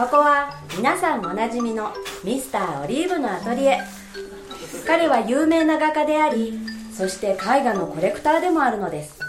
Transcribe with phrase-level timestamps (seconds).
[0.00, 1.92] ここは皆さんおなじみの
[2.24, 3.80] ミスターオリーブのアトリエ。
[4.86, 6.58] 彼は有名な画家であり
[6.90, 9.20] そして絵画のコレクターでもあるのです。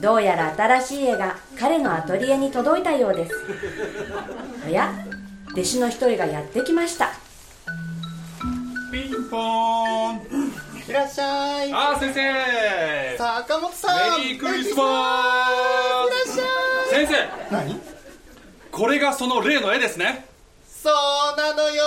[0.00, 3.34] どうやら新しい絵が彼のアトリエに届いたようです。
[4.64, 4.92] おや
[5.54, 7.08] 弟子の一人がやってきました。
[8.92, 10.20] ピンポーン。
[10.88, 11.72] いらっしゃい。
[11.72, 13.18] あー先生。
[13.18, 14.20] 坂本さん。
[14.20, 14.84] メリークリスマ
[15.42, 15.43] ス
[18.74, 20.26] これがその例の絵ですね。
[20.66, 21.84] そうなのよ。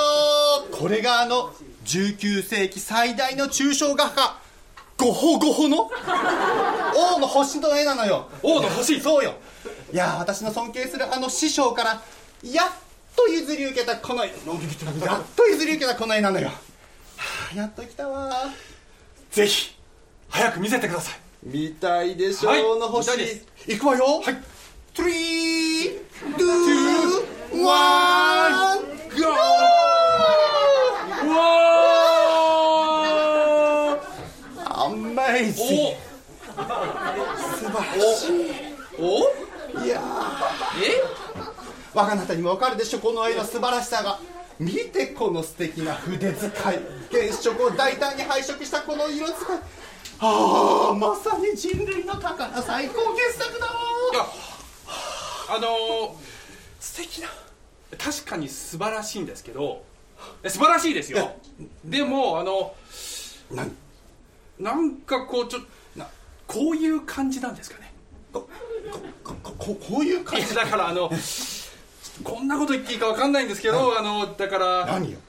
[0.71, 4.39] これがあの19世紀最大の抽象画家
[4.97, 5.91] ゴホゴホの
[6.95, 8.29] 王の星の絵なのよ。
[8.41, 9.01] 王の星？
[9.01, 9.33] そうよ。
[9.91, 12.01] いやー私の尊敬するあの師匠から
[12.41, 12.67] やっ
[13.15, 14.37] と譲り受けたこの絵やっ
[15.35, 16.47] と譲り受けたこの絵なのよ。
[16.47, 16.53] は
[17.53, 18.31] あやっと来たわ。
[19.31, 19.75] ぜひ
[20.29, 21.19] 早く見せてください。
[21.43, 23.11] 見たいでしょ、はいの星。
[23.11, 23.71] 見たいです。
[23.73, 24.21] いくわよ。
[24.21, 24.37] はい
[24.97, 25.99] トゥリー
[26.39, 29.21] トゥーワンゴ
[31.23, 35.93] うわーーアメイジング
[36.57, 38.33] 素晴らしい
[38.97, 39.01] お
[39.85, 40.01] いや
[40.81, 41.47] えー
[41.93, 44.19] 我がなたにもわかるでしょこの絵の素晴らしさが。
[44.59, 46.79] 見てこの素敵な筆使い。
[47.11, 49.59] 原色を大胆に配色したこの色使い。
[50.19, 54.27] ああまさに人類の宝最高傑作だわ
[55.49, 56.15] あのー、
[56.79, 57.27] 素敵な。
[57.97, 59.81] 確かに素晴らしいんですけど
[60.43, 61.37] え素晴らしいですよ。
[61.85, 62.75] でもあの
[63.49, 63.71] 何？
[64.59, 65.59] なんかこうちょ
[65.95, 66.05] な
[66.47, 67.93] こういう感じなんですかね。
[68.33, 68.49] こ
[69.57, 70.53] ここういう感じ？
[70.53, 71.09] だからあの
[72.23, 75.19] こんなこと言っていいかわかんないんですけどあのだから何よ？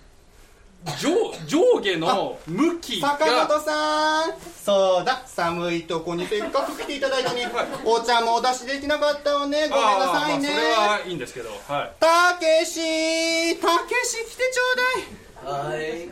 [0.99, 1.11] 上
[1.47, 3.17] 上下の向きが。
[3.19, 4.33] 坂本さん。
[4.65, 5.23] そうだ。
[5.27, 7.45] 寒いとこにせっかく来ていただいたのに
[7.85, 9.69] お茶もお出しできなかったわね。
[9.69, 10.49] ごめんなさいね。
[10.49, 11.51] あーまあそれはいいんですけど。
[11.51, 11.93] はい。
[12.01, 15.19] たけしたけし来てちょうだい。
[15.49, 16.11] はい。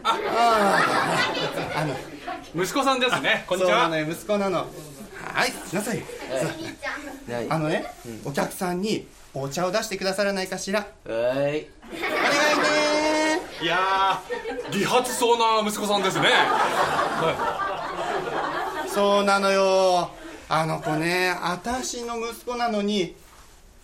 [1.75, 3.45] あの息子さんですね。
[3.47, 3.83] こんにちは。
[3.83, 4.59] そうなのよ息子なの。
[4.59, 4.65] は
[5.47, 6.05] い来なさいよ
[7.31, 7.47] はい。
[7.51, 7.87] あのね、
[8.25, 10.81] お客さんにお茶を出してくださらないかしら。
[10.81, 10.91] はい。
[11.07, 11.67] お願いね
[13.63, 16.29] いやー理髪そうな息子さんですね。
[16.29, 17.37] は
[18.87, 20.11] そうなのよ。
[20.49, 23.17] あの子ね私の息子なのに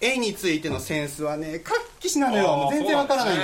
[0.00, 2.68] 絵についてのセンスはね活気しなのよ。
[2.70, 3.42] 全然わからないの、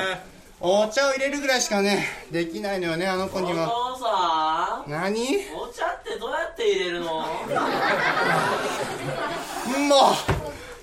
[0.61, 5.15] お茶を入れるぐらいしかねできないのよねあの子におは父さ何？
[5.15, 5.25] ん、
[5.57, 7.07] お茶ってどうやって入れるの？
[7.07, 7.29] もう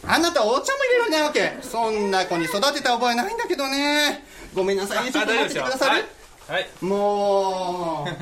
[0.07, 1.53] あなたお茶も入れられないわけ。
[1.61, 4.23] そんな子に育てた覚えないんだけどね
[4.55, 5.11] ごめんなさいね。
[5.11, 6.05] ちょっと待っててくださる、
[6.47, 8.09] はい、はい、もう。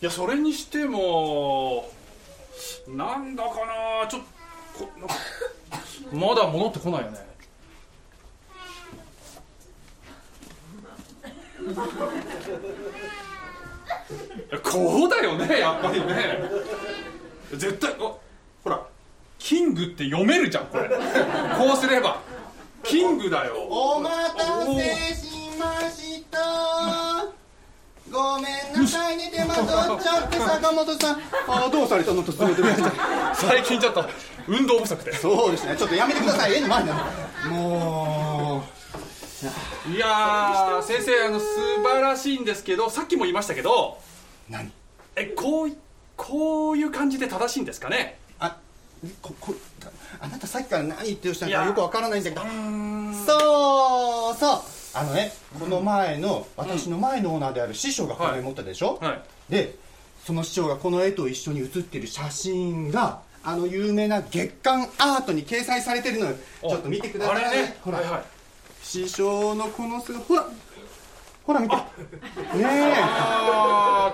[0.00, 1.90] いやそれにしても
[2.88, 3.50] なんだか
[4.00, 4.06] な。
[4.08, 4.22] ちょっ
[4.78, 4.88] と
[6.16, 7.34] まだ戻ってこないよね。
[14.62, 16.50] こうだよねやっぱりね。
[17.52, 18.20] 絶対あほ
[18.66, 18.82] ら
[19.38, 20.88] キングって読めるじゃんこれ。
[20.88, 20.94] こ
[21.74, 22.20] うすれば
[22.84, 23.54] キングだよ。
[23.68, 26.38] お待たせしました。
[28.10, 29.30] ごめんなさいね。
[29.34, 31.20] 手間取っちゃって坂本さん。
[31.48, 32.92] あどうされたのと進めてください
[33.34, 34.04] 最近ちょっと
[34.46, 35.12] 運動不足で。
[35.14, 35.76] そうですね。
[35.76, 36.54] ちょっとやめてください。
[36.54, 36.90] 絵の前に
[37.50, 38.64] も
[39.94, 41.46] いやー先生あの素
[41.82, 43.98] 晴らしいんですけどさっきも言いましたけど
[44.48, 44.72] う何？
[45.16, 45.76] えこうい
[46.16, 48.18] こういう感じで正しいんですかね？
[48.23, 48.23] あ
[49.22, 49.54] ここ
[50.20, 51.60] あなたさっきから何言ってる人いや。
[51.60, 52.42] かよくわからないんだけど。
[52.42, 54.60] そうそう。
[54.96, 59.52] あのねこの前の私の前のオーナーである師匠がこの絵持ったでしょ、はい。
[59.52, 59.74] で
[60.24, 66.36] その師匠がこの絵と一緒に写ってる写真があの有名な月刊アートに掲載されてるのよ。
[66.62, 67.76] ちょっと見てくださいあれね。
[67.82, 68.24] ほら、はいはい。
[68.82, 70.46] 師匠のこの姿ほら
[71.46, 71.76] ほら見て。
[71.76, 71.82] ね
[72.62, 72.94] え。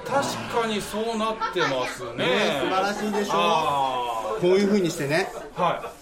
[0.04, 2.16] 確かにそうなってますね。
[2.16, 3.32] ねえ素晴らしいでしょ。
[3.34, 5.30] あこういう風にしてね。
[5.56, 5.92] ーは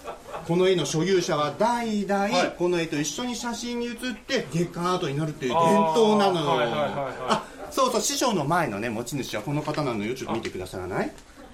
[0.46, 2.54] この絵の所有者は代々はい。
[2.58, 6.50] この絵と一緒に写真に写って月刊アートになるっていう伝統なのよ。
[6.52, 7.14] あーはいはいはいはい。
[7.28, 10.14] あそうそう師匠の前のね持ち主はこの方なのよ。
[10.14, 11.08] ちょっと見てくださらない？
[11.08, 11.10] い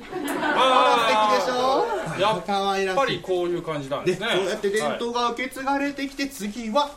[0.06, 2.20] あ素敵でしょ？
[2.20, 2.44] やっ
[2.94, 4.28] ぱりこういう感じなんでですね。
[4.36, 6.90] そうやって伝統が受け継がれてきて次は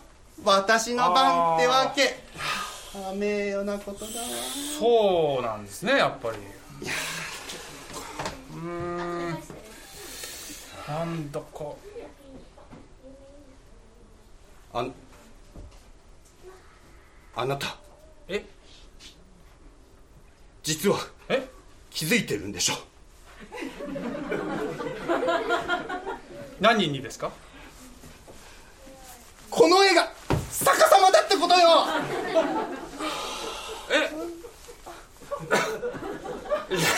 [0.44, 4.28] 私の番ってわけはあ名誉なことだわ。
[4.80, 6.38] そうなんですねやっぱり。
[8.54, 9.30] うーん。
[10.88, 11.46] なんだか
[14.74, 14.86] あ
[17.36, 17.76] あなた。
[18.28, 18.46] え？
[20.64, 20.98] 実は。
[21.30, 21.48] え？
[21.90, 22.74] 気づいてるんでしょ。
[26.60, 27.32] 何人にですか？
[29.50, 31.86] ことよ。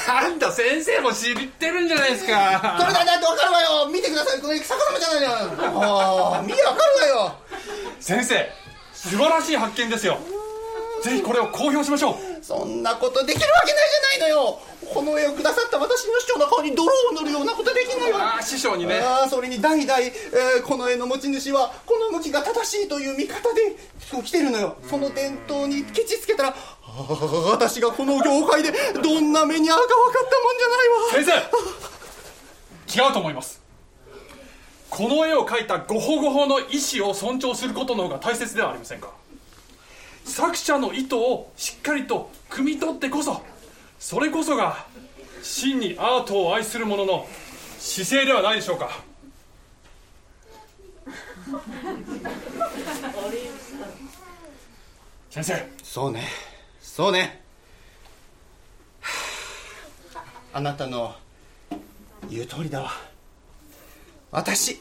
[0.07, 3.87] なんだ先生も知ってるんじゃないですそれかだだってわかるわよ。
[3.91, 4.41] 見てください。
[4.41, 5.81] これ逆さまじゃないのよ。
[5.83, 7.35] ああ見てわかるわよ。
[7.99, 8.51] 先生
[8.93, 10.17] 素晴らしい発見ですよ。
[11.03, 12.15] ぜひこれを公表しましょう。
[12.43, 14.59] そんなことできるわけないじゃないのよ
[14.99, 18.35] この絵をくださった私の師匠の顔に泥を塗るようなことできないわ。
[18.35, 18.99] ああ師匠にね。
[18.99, 24.75] ああそれに代々、えーこの絵の持ち主はこの向きが正しいという見方でそう来てるのよ。
[24.89, 26.55] その伝統にケチつけたら
[27.49, 31.39] 私がこの業界でどんな目に遭うか分かったもんじゃないわ。
[31.39, 33.61] 先生違うと思います。
[34.89, 39.11] この絵を描いたゴホゴホの意志を尊重することの方が大切ではありませんか。
[40.25, 43.41] 作者の意図をしっかりと汲み取ってこそ
[43.99, 44.87] それこそが
[45.43, 47.27] 真にアートを愛する者の
[47.77, 48.89] 姿勢ではないでしょうか。
[55.29, 55.69] 先生。
[55.83, 56.23] そうね。
[56.81, 57.43] そうね。
[59.01, 60.23] は
[60.53, 61.13] ああなたの
[62.29, 62.91] 言う通りだわ。
[64.31, 64.79] 私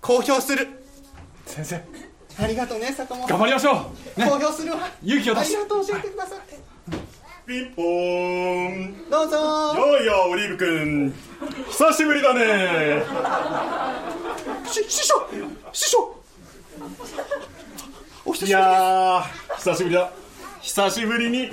[0.00, 0.68] 公表する。
[1.46, 1.82] 先生。
[2.38, 3.26] ありがとうね坂本。
[3.26, 4.20] 頑張りましょう。
[4.20, 4.26] ね。
[4.26, 4.88] 公表するわ。
[5.02, 5.56] 勇気を出して。
[5.56, 6.69] ありがとう教えてくださって
[7.50, 9.10] ピンポーン。
[9.10, 9.36] どうぞ。
[9.74, 11.12] やいやオリーブ君。
[11.68, 13.02] 久しぶりだね。
[14.68, 15.14] し師匠
[15.72, 16.16] 師匠。
[18.24, 20.12] お久しぶりいやー久しぶりだ。
[20.60, 21.50] 久しぶりに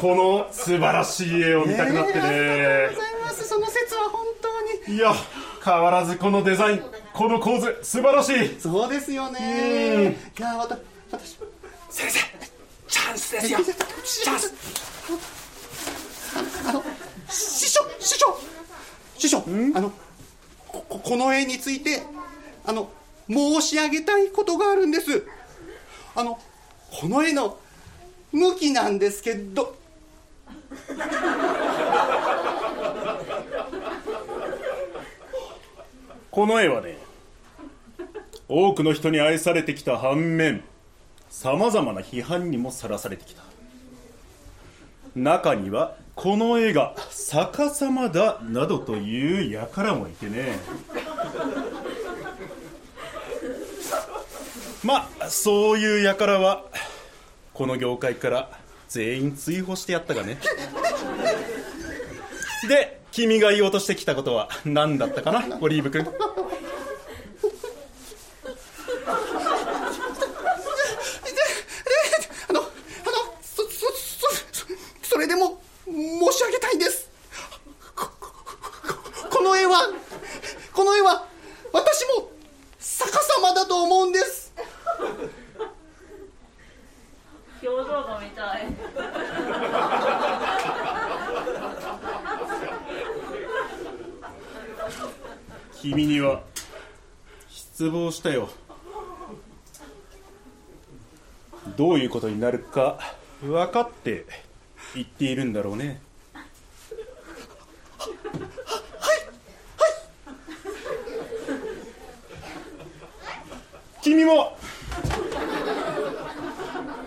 [0.00, 3.48] この素晴らしい絵を見たくなってえーありがとうごねざいます。
[3.48, 4.98] その説は本当に。
[4.98, 5.12] いや
[5.64, 6.82] 変わらずこのデザイン
[7.12, 8.60] この構図素晴らしい。
[8.60, 10.16] そうですよね。
[10.38, 10.78] いやわた
[11.10, 11.38] 私
[11.90, 12.20] 先生
[12.86, 13.58] チャンスですよ。
[14.04, 15.39] チャンス
[16.66, 16.82] あの
[17.28, 18.38] 師匠師匠
[19.18, 19.44] 師匠
[19.74, 19.90] あの
[20.68, 22.02] こここの絵について
[22.64, 22.90] あの
[23.28, 25.24] 申し上げたいことがあるんです。
[26.14, 26.38] あの
[26.90, 27.58] この絵の
[28.32, 29.78] 向きなんですけど。
[36.30, 36.96] この絵はね
[38.48, 40.62] 多くの人に愛されてきた反面
[41.28, 43.42] さまざまな批判にもさらされてきた。
[45.16, 50.58] 中にはこの絵が逆さまだなどという輩もいてね。
[54.84, 56.64] まあそういう輩は
[57.54, 58.50] この業界から
[58.88, 60.38] 全員追放してやったがね。
[62.68, 66.04] で君が言おうとしてきたことは何だったかなオリーブ君あ
[72.52, 72.62] のあの
[73.42, 73.80] そそそ
[74.52, 74.66] そ
[75.02, 75.92] それでも申
[76.32, 77.10] し上げたいんです
[77.96, 78.32] ここ
[79.30, 79.88] この絵は
[80.72, 81.26] この絵は
[81.72, 82.30] 私も
[82.78, 84.52] 逆さまだと思うんです
[87.62, 88.62] 表情が見たい。
[95.80, 96.42] 君には
[97.48, 98.50] 失望したよ。
[101.78, 102.98] どういうことになるか
[103.42, 104.26] 分かって
[104.94, 106.02] 言っているんだろうね。
[114.02, 114.58] 君も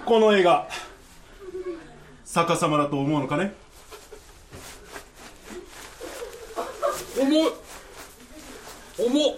[0.06, 0.68] この絵が
[2.26, 3.54] 逆さまだと思うのかね？
[7.20, 7.52] 重い
[8.98, 9.38] 重っ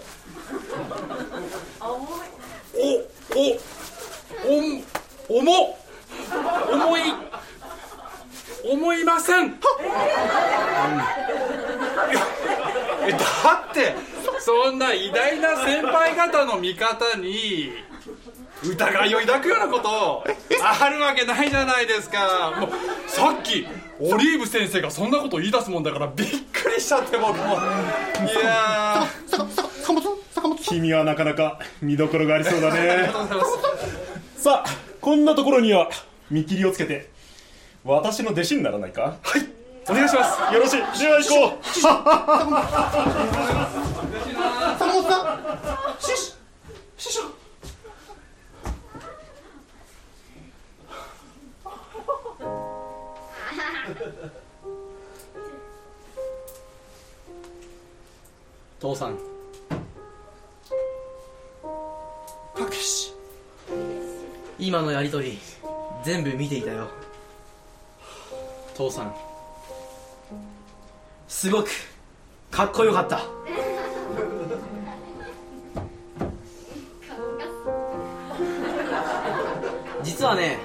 [3.35, 5.75] おおお重っ。
[6.71, 7.01] 重い。
[8.67, 9.55] 思いません、いや
[13.07, 13.17] えだ
[13.69, 13.95] って
[14.39, 17.73] そんな偉大な先輩方の味方に
[18.63, 20.23] 疑いを抱くようなこと
[20.63, 22.55] あるわけないじゃないですか。
[22.59, 22.69] もう
[23.07, 23.67] さっき
[23.99, 27.43] オリーブ先生がそんなこと言い出すもんだからびっくりしちゃって僕も。
[27.43, 27.47] い
[28.43, 29.29] やー。
[29.29, 30.14] 坂坂坂本さん坂本さん
[30.67, 34.43] 君はなかなか見どころがありそうだありねがとうございます。
[34.43, 34.69] さあ
[34.99, 35.89] こんなところには
[36.29, 37.09] 見切りをつけて
[37.83, 39.17] 私の弟子にならないか？
[39.21, 39.47] はい。
[39.87, 40.53] お願いします。
[40.53, 40.77] よろしい。
[40.77, 41.63] では行こう。
[44.79, 45.39] 坂本さん
[45.99, 46.33] 師
[46.97, 47.21] 師匠
[58.79, 59.34] 父さん
[62.85, 63.13] し。
[64.57, 65.39] 今のやりとり
[66.03, 66.87] 全部見ていたよ。
[68.75, 69.15] 父さん。
[71.27, 71.69] すごく
[72.51, 73.21] かっこよかった。
[80.03, 80.59] 実はね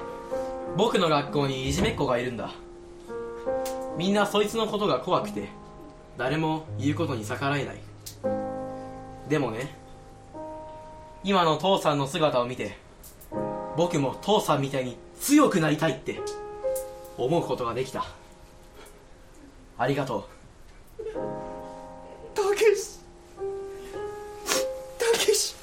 [0.77, 2.53] 僕の学校にいじめっ子がいるんだ。
[3.97, 5.49] みんなそいつのことが怖くて
[6.17, 7.79] 誰も言うことに逆らえない。
[9.29, 9.80] でもね
[11.23, 12.79] 今の父さんの姿を見て
[13.77, 16.19] 僕も父さんみたいに強くなりたいって
[17.19, 18.07] 思うことができた。
[19.77, 20.27] ありがと
[20.99, 21.05] う。
[22.35, 22.99] たけし。
[24.99, 25.55] たけし。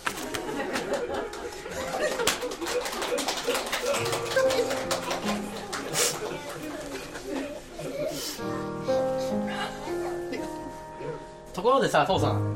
[11.54, 12.56] ところでさ父さん。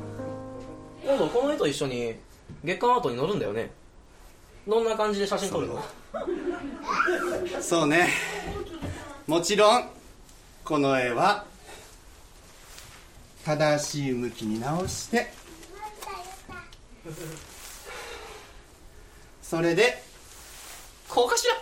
[1.04, 2.16] 今度この絵と一緒に
[2.64, 3.72] 月刊アートに載るんだよね。
[4.68, 5.84] どんな感じで写真撮るの？
[7.62, 8.10] そうね。
[9.28, 9.90] もちろん
[10.64, 11.46] この絵は
[13.46, 15.32] 正しい向きに直して
[19.42, 20.02] それで
[21.10, 21.56] こうかしら。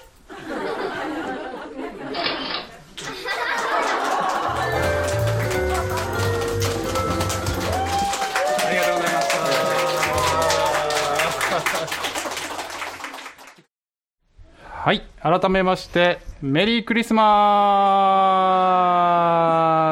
[15.21, 17.23] 改めましてメリークリスマ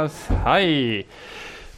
[0.10, 0.32] ス。
[0.32, 1.06] はい。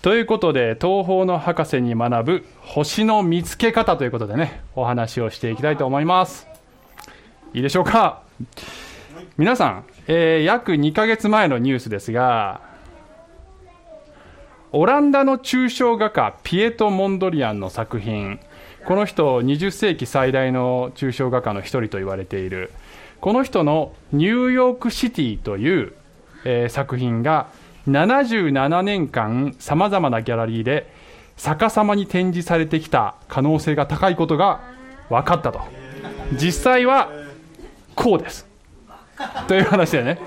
[0.04, 6.48] ということで東方の博士に学ぶ星の見つけ方ということでねお話をしていきたいと思います。
[7.56, 8.22] いいでしょうか？
[9.36, 12.62] 皆さん、えー約2ヶ月前のニュースですが
[14.72, 18.40] オランダの抽象画家ピエト・モンドリアンの作品。
[18.86, 22.72] この人20世紀最大の抽象画家の一人と言われている。
[23.22, 25.94] この人の「ニューヨークシティ」という、
[26.46, 27.48] えー作品が
[27.88, 30.92] 77年間さまざまなギャラリーで
[31.36, 34.62] 逆さまに展示されてきた可能性が高いことが
[35.10, 35.62] 分かったと。
[36.34, 37.10] 実際は
[37.96, 38.48] こうです。
[39.48, 40.20] という話でね。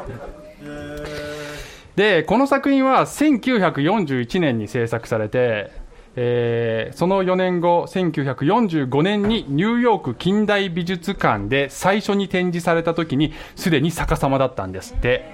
[1.96, 5.70] でこの作品は1941年に制作されて、
[6.16, 15.24] えーその4年後1945年にニューヨーク近代美術館で最初に展示された時にすでに逆さまだったんですって。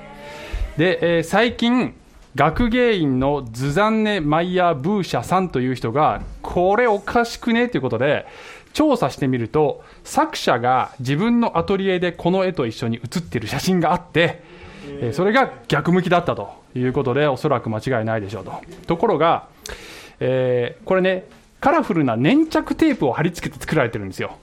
[0.76, 1.94] で、えー最近
[2.34, 7.68] 学芸員のズザンネ・マイヤー・ブーシャさんという人がこれおかしくね？
[7.68, 8.26] ということで
[8.72, 14.42] 調査してみると作者が自分のアトリエでこの絵と一緒に写っている写真があって
[14.86, 18.52] えーそれが逆向きだったということでおそらく間違いないでしょうと。
[18.86, 19.48] ところが、
[20.20, 21.26] えーこれね
[21.60, 24.36] カラフルな粘着テープを貼り付けて作られてるんですよ。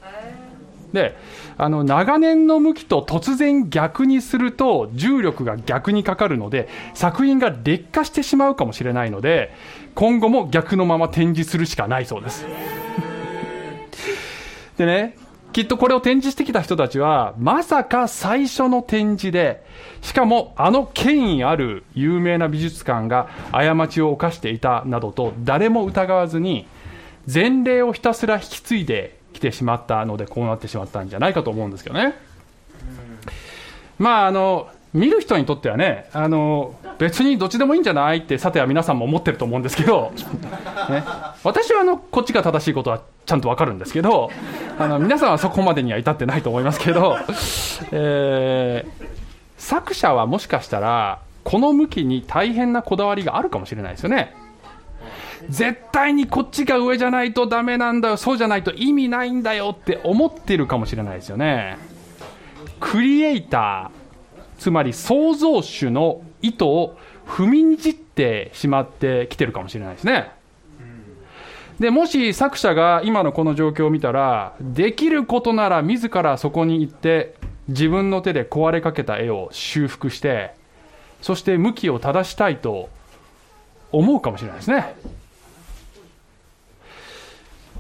[0.91, 1.15] で
[1.57, 9.53] あの長年の向きと突然逆にすると重力が逆にかかるので作品が劣化してしまうかもしれないので
[9.93, 12.45] 今後も逆のまま展示するしかないそうです。
[14.77, 15.15] でね
[15.55, 19.63] きっとこれを展示してきた人たちはまさか最初の展示で
[20.01, 26.67] しかもあの権威ある有名な美術館が過ちを犯していたなどと誰も疑わずに
[27.33, 32.15] 前例をひたすら引き継いできてしまったのでこうなってしまったんじゃないかと思うんですけどね。
[33.97, 40.13] まああの見る人にとってはねあの別にどっちでもいいんじゃないってさては皆さんも思ってると思うんですけど、
[40.89, 41.03] ね、
[41.43, 44.31] 私はあのこっちが正しいことはちゃんとわかるんですけど
[44.79, 47.17] あの皆さんはそこまでには至ってないと思いますけど、
[47.91, 49.15] えー
[49.57, 54.35] 作者はもしかしたらこの向きに大変なこだわりがあるかもしれないですよね。
[55.49, 61.77] 絶対にこっちが上じゃないとダメなんだよそうじゃないと意味ないんだよって思ってるかもしれないですよね。
[62.79, 64.04] クリエイター
[64.57, 70.31] つまり創造主の意図を踏みにじってしまってきてるかもしれないですね。
[71.79, 77.35] でもし作者が今のこの状況を見たらできることなら自らそこに行って
[77.67, 80.53] 自分の手で壊れかけた絵を修復して
[81.21, 82.89] そして向きを正したいと
[83.91, 84.95] 思うかもしれないですね。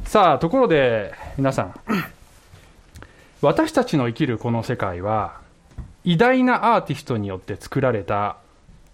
[0.03, 1.75] さあところで皆さん。
[3.41, 5.39] 私たちの生きるこの世界は
[6.05, 8.37] 偉大なアーティストによって作られた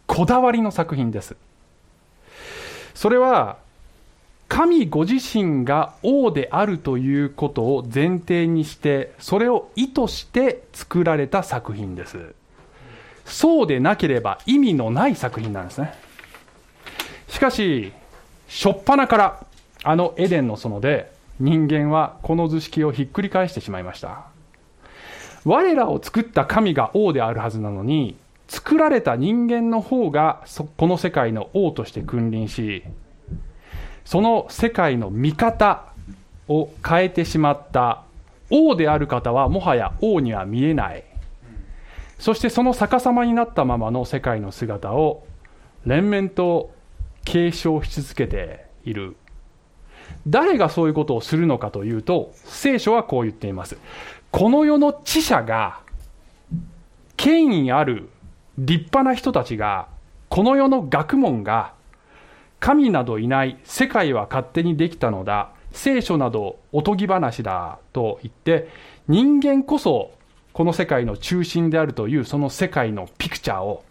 [0.08, 1.36] こだわりの作品です。
[2.96, 3.58] それは
[4.48, 12.34] 神ご自身が王であるということを前提にしてそれを意図して作られた作品です。
[13.26, 15.94] そうでなければ意味のない作品なんですね。
[17.28, 17.94] しかし
[18.48, 19.46] 初っ端から
[19.84, 24.26] あのエデンの園で人間はこの図式をひっくり返してしまいました。
[25.46, 28.16] 我らを作った神が王であるはずなのに
[28.48, 30.44] 作られた人間の方が
[30.78, 32.84] この世界の王として君臨し
[34.06, 35.86] その世界の見方
[36.48, 38.04] を変えてしまった
[38.50, 41.04] 王である方はもはや王には見えない。
[42.20, 45.26] そしてその逆さまになったままの世界の姿を
[45.86, 46.72] 連綿と
[47.24, 49.16] 継承し続けている。
[50.28, 53.78] 誰がそういうことをするのかというと聖書はこう言っています。
[54.32, 55.82] この世の知者が
[57.18, 58.10] 権威ある
[58.58, 59.88] 立派な人たちが
[60.30, 61.74] この世の学問が
[62.60, 65.52] 神などいない世界は勝手にできたのだ。
[65.74, 68.68] 聖書などおとぎ話だと言って
[69.08, 70.12] 人間こそ
[70.52, 73.86] この世界の中心であるというその世界のピクチャーを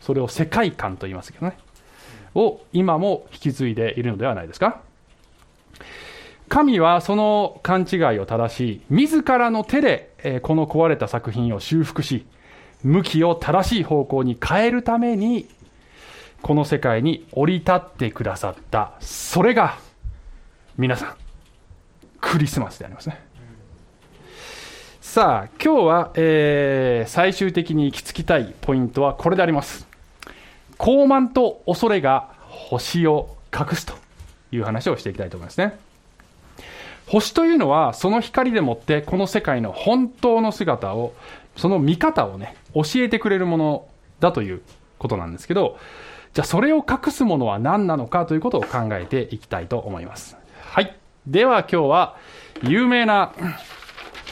[0.00, 1.56] それを世界観と言いますけどね。
[2.34, 4.82] を今も引き継いでいるのではないですか。
[6.48, 12.26] 神はその勘違いを正し自らの手でえこの壊れた作品を修復し
[12.82, 15.48] 向きを正しい方向に変えるために
[16.42, 18.92] この世界に降り立ってくださった。
[19.00, 19.78] それが
[20.76, 21.14] 皆さん
[22.20, 23.20] クリスマスでありますね。
[25.00, 29.86] さあ今日は、えー最終的に行き着きたいポイントはこれであります。
[30.76, 33.94] 高慢と恐れが星を隠すと
[34.52, 35.78] いう話をしていきたいと思いますね。
[37.06, 41.14] 星というのはその光でもってこの世界の本当の姿を
[41.56, 43.88] その見方をね教えてくれるもの
[44.20, 44.62] だという
[44.98, 45.78] ことなんですけど
[46.34, 50.36] じゃあそれを隠すものは何なのかということを考えていきたいと思います。
[50.60, 50.94] はい。
[51.26, 52.16] では今日は
[52.62, 53.32] 有名な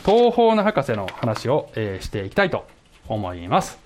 [0.05, 2.67] 東方の博士の話を、していきたいと
[3.09, 3.79] 思います。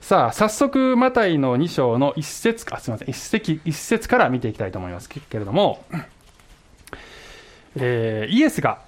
[0.00, 3.10] さあ早速マタイの2章の一節かすみません。
[3.10, 5.84] 一節一節から見ていきたいと思いますけれども
[7.76, 8.78] えーイエスが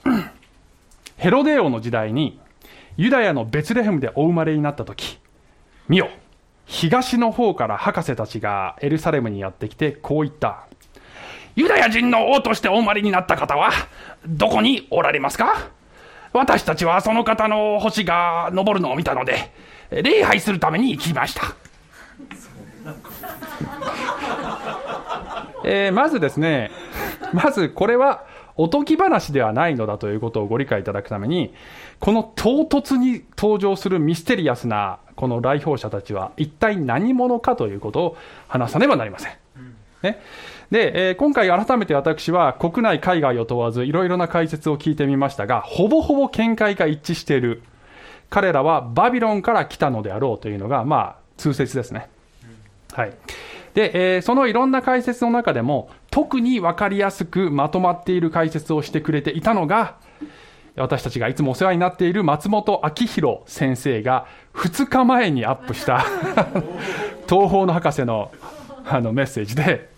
[1.16, 2.38] ヘロデ王の時代に
[2.96, 5.18] ユダヤのベツレヘムでお生まれになった時
[5.88, 6.08] 見よ
[6.66, 10.66] 東の方から博士たちがエルサレムにやってきてこう言った。
[11.54, 13.70] ユダヤ人の王としてお生まれになった方は
[14.26, 15.70] どこにおられますか？
[16.32, 19.52] 私たちはその方の星が昇るのを見たので
[19.90, 21.54] 礼拝するために行きました。
[25.64, 26.70] えーまずですね、
[27.32, 28.24] まずこれは
[28.56, 31.54] おとぎ話ではないのだということをご理解いただくために、
[32.00, 38.16] この唐突に登場するミステリアスなこの来訪者たちは一体何者かということを
[38.48, 39.32] 話さねばなりません。
[40.02, 40.20] ね、
[40.70, 47.62] で、えー今回改めて私は国内海外を問わずいろいろな解説を聞いてみましたが、ほぼほぼ見解が一致している。
[48.28, 52.08] 彼らはバビロンから来たのであろうというのが、まあ、通説ですね。
[52.92, 53.12] はい。
[53.76, 59.96] で、えーそのいろんな解説の中でも、特に分かりやすくまとまっている解説をしてくれていたのが、
[60.76, 66.04] 私たちがいつもお世話になっている松本明宏先生が2日前にアップした
[67.28, 68.30] 東方の博士の
[68.84, 69.88] あのメッセージで、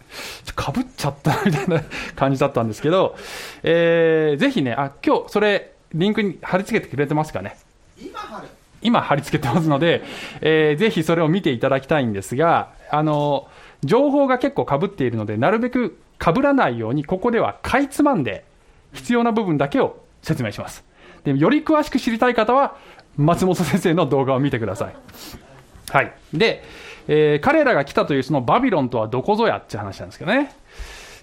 [0.57, 1.81] かぶっちゃったみたいな
[2.17, 3.17] 感じだったんですけど、
[3.62, 7.57] えーぜひね、あ、今日それ、リンクに貼り付けてくれてますかね？
[8.03, 8.49] 今春
[8.81, 10.03] 今貼り付けてますので、
[10.41, 13.47] えーぜひそれを見ていただきたいんですが、あの、
[13.85, 18.45] 情報が結構被っているので、なるべく被らないように、ここではかいつまんで、
[18.93, 20.85] 必要な部分だけを説明します。
[21.25, 22.77] でより詳しく知りたい方は、
[23.17, 24.97] 松本先生の動画を見てください。
[25.91, 26.12] はい。
[26.33, 26.62] で、
[27.09, 30.53] えー彼らが来たというそのバビロンとはどこぞやって話なんですけどね。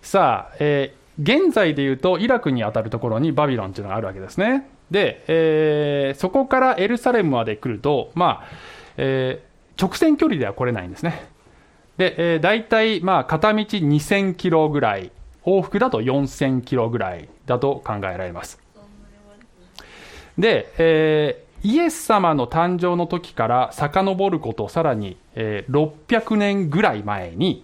[0.01, 4.67] さあ、えー現在で言うとイラクに当たるところにバビロンというのがあるわけですね。
[4.91, 8.47] で、えーそこからエルサレムまで来ると、まあ、
[8.97, 11.27] えー直線距離では来れないんですね。
[11.97, 15.11] で、えー、大体、まあ、片道2000キロぐらい、
[15.45, 18.59] 往復だと4000キロぐらいだと考えられます。
[20.37, 27.63] で、えーイエス様の誕生の時から遡ることさらに、えー600年ぐらい前に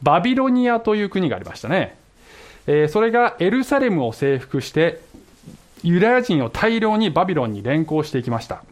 [0.00, 1.96] バビロニアという国がありましたね、
[2.68, 5.00] えーそれがエルサレムを征服して
[5.82, 8.62] ユダヤ人を大量にバビロンに連行していきました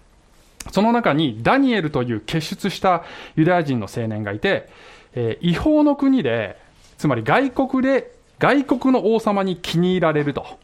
[0.72, 3.04] その中にダニエルという傑出した
[3.36, 4.68] ユダヤ人の青年がいて、
[5.14, 6.58] えー違法の国で
[6.98, 10.58] つまり外国で外国の王様に気に入られると。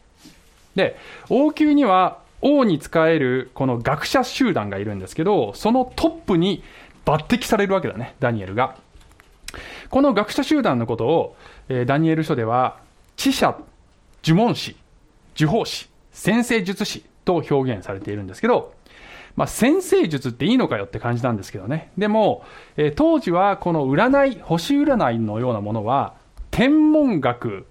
[0.75, 0.95] で
[1.29, 6.63] 王宮には王に仕えるこの学者集団がいるんですけどそのトップに
[7.03, 8.77] 抜擢されるわけだねダニエルが。
[9.89, 11.35] この学者集団のことを、
[11.69, 12.77] えーダニエル書では
[13.15, 13.57] 知者
[14.23, 14.75] 呪文師
[15.37, 18.73] 呪法師先生術師と表現されているんですけど
[19.37, 21.91] まあ、先生術っていいのかよって感じなんですけどね。
[21.97, 22.43] でも、
[22.75, 26.15] えー当時はこの占い、星占いのようなものは、
[26.49, 27.67] 天文学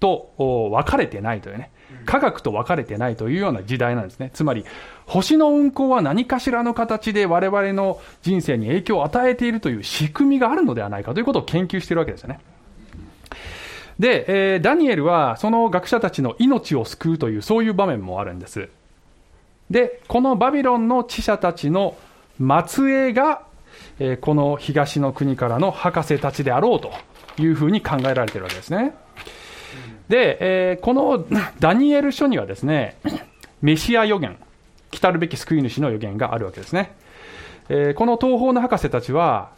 [0.00, 1.70] とお分かれてないというね、
[2.04, 4.30] 科学と分かれてないというような時代なんですね。
[4.34, 4.64] つまり、
[5.06, 12.40] 星の運行は何かしらの形で我々の人生に影響を与えているという仕組みがあるのではないかということを研究しているわけですよね。
[14.00, 18.68] で、えーダニエルはその学者たちの命を救うというそういう場面もあるんです。
[19.70, 21.96] でこのバビロンの知者たちの
[22.66, 23.42] 末裔が、
[23.98, 26.92] えーこの東の国からの博士たちであろうと
[27.42, 28.94] いうふうに考えられているわけですね。
[30.08, 31.24] で、えーこの
[31.60, 32.96] ダニエル書にはですね
[33.62, 34.36] メシア予言
[34.90, 36.94] 来るべき救い主の予言があるわけですね、
[37.68, 39.50] えーこの東方の博士たちは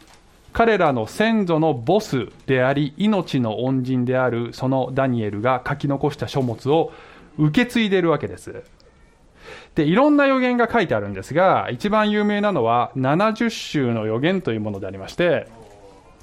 [0.53, 6.91] 彼らの先祖のボスであり命の恩人であるそのダニエルが書き残した書物を
[7.37, 8.63] 受け継いでいるわけです。
[9.75, 15.47] でいろんな予言が書いてあるんですが一番有名なのは70週の予言というものでありまして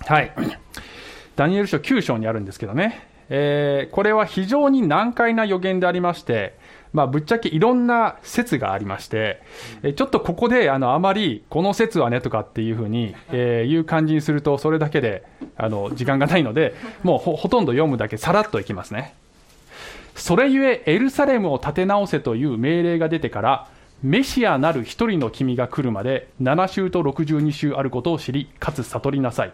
[0.07, 0.33] はい。
[1.37, 6.57] ダニエル書9章にあるんですけどね、えーこれは非常に難解な予言でありまして、
[6.93, 9.43] まあ、ぶっちゃけいろんな説がありまして、
[9.83, 15.25] えちょっとここであのあまりこの説はねとかっていうふうに、えーいう感じにするとそれだけで
[15.57, 19.15] あの時間がないのでもうほとんど読むだけさらっといきますね。
[20.15, 23.69] それゆえエルサレムを建て直せという命令が出てから
[24.03, 29.53] メシアなる一人の君が来るまで7週と62週あることを知りかつ悟りなさい。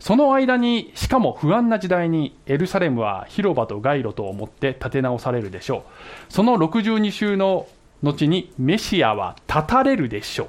[0.00, 5.84] その間にしかも不安な時代にエルサレムは広場と街路とをもって建て直されるでしょ
[6.28, 6.32] う。
[6.32, 7.68] その62週の
[8.02, 10.48] 後にメシアは立たれるでしょう。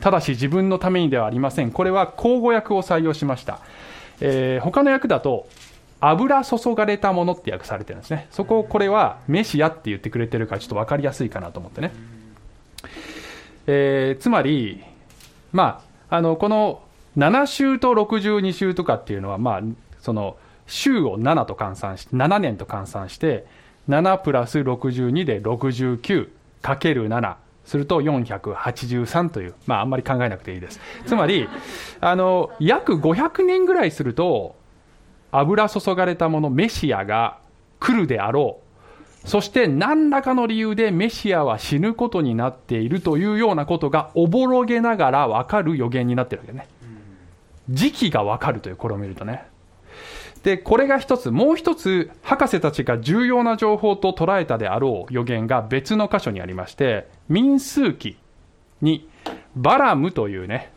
[0.00, 1.72] ただし自分のためにではありません。
[1.72, 3.60] これは口語訳を採用しました、
[4.20, 5.48] えー他の訳だと
[6.00, 8.26] 油注がれたものって訳されてるんですね。
[8.30, 11.92] そこをこれはメシアって言ってくれてるからちょっと分かりやすいかなと思ってね、
[13.66, 14.82] えーつまり
[15.52, 16.82] まああのこの
[17.16, 19.60] 7週と62週とかっていうのはまあ
[20.00, 23.46] その週を7と換算して7年と換算して
[23.88, 26.28] 7プラス62で69
[26.62, 30.80] かける7すると483という、まあ、あんまり考えなくていいです。
[31.06, 31.48] つまり、
[32.00, 34.56] あの約500年ぐらいすると、
[35.38, 37.38] 油注がれたもの、メシアが
[37.80, 38.58] 来るであろ
[39.24, 39.28] う。
[39.28, 46.68] そして何らかの理由でメシアは死ぬことになっているというようなことがおぼろげながら分かる予言になってるわけね。
[47.70, 49.46] 時期が分かるという、これを見るとね。
[50.42, 51.30] で、これが一つ。
[51.30, 58.18] もう一つ、博士たちが重要な情報と捉えたであろう予言が別の箇所にありまして、民数記
[58.82, 59.08] に
[59.56, 60.70] バラムというね、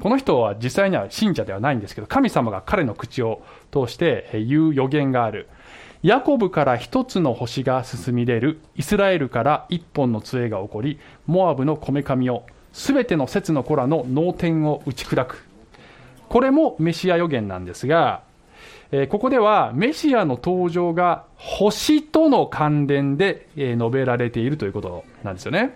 [0.00, 3.42] この人は実際には信者ではないんですけど、神様が彼の口を
[3.72, 5.48] 通して言う予言がある。
[6.02, 8.60] ヤコブから一つの星が進み出る。
[8.76, 15.44] イスラエルから一本の杖が起こり、モアブのこめかみを、すべての節の子らの脳天を打ち砕く。
[16.28, 18.22] これもメシア予言なんですが、
[18.92, 25.74] えここではメシアの登場が星との関連で、え述べられているということなんですよね。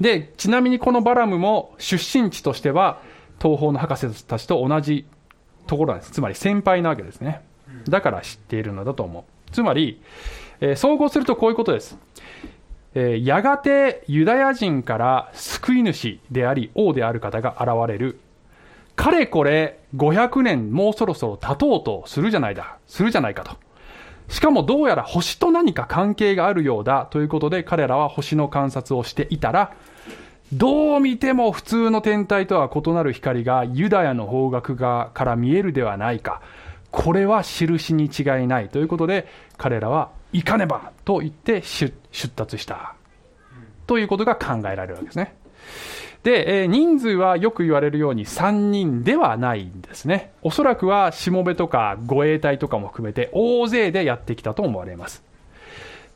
[0.00, 3.00] で、ちなみにこのバラムも出身地としては
[3.40, 5.06] 東方の博士たちと同じ
[5.66, 6.12] ところなんです。
[6.12, 7.42] つまり先輩なわけですね。
[7.88, 9.24] だから知っているのだと思う。
[9.52, 10.00] つまり、
[10.60, 11.98] えー総合するとこういうことです。
[12.94, 18.18] えーやがてユダヤ人から救い主であり王である方が現れる
[18.96, 23.65] かれこれ500年もうそろそろ経とうとするじゃないだ、するじゃないかと。
[24.28, 29.72] しかもどうやら星と何か関係があるようだということで彼らは星の観察をしていたら、
[30.52, 36.40] どう見ても普通の天体とは異なる光がユダヤの方角側から見えるではないか。
[36.90, 42.94] これは印に違いないということで彼らは行かねばと言って出出立した
[43.86, 45.36] ということが考えられるわけですね。
[46.26, 50.32] で、えー人数はよく言われるように3人ではないんですね。
[50.42, 55.22] おそらくはしもべとか護衛隊とかも含めて大勢でやってきたと思われます。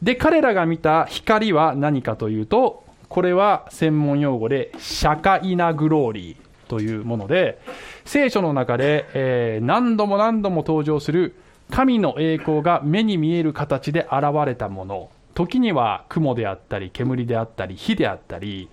[0.03, 7.61] で、彼らが見た光は何かというと、これは専門用語でシャカイナグローリーというもので、
[8.05, 11.37] 聖書の中で、えー何度も何度も登場する
[11.70, 15.11] 神の栄光が目に見える形で現れたもの。
[15.35, 18.69] 時には雲であったり、煙であったり、火であったり、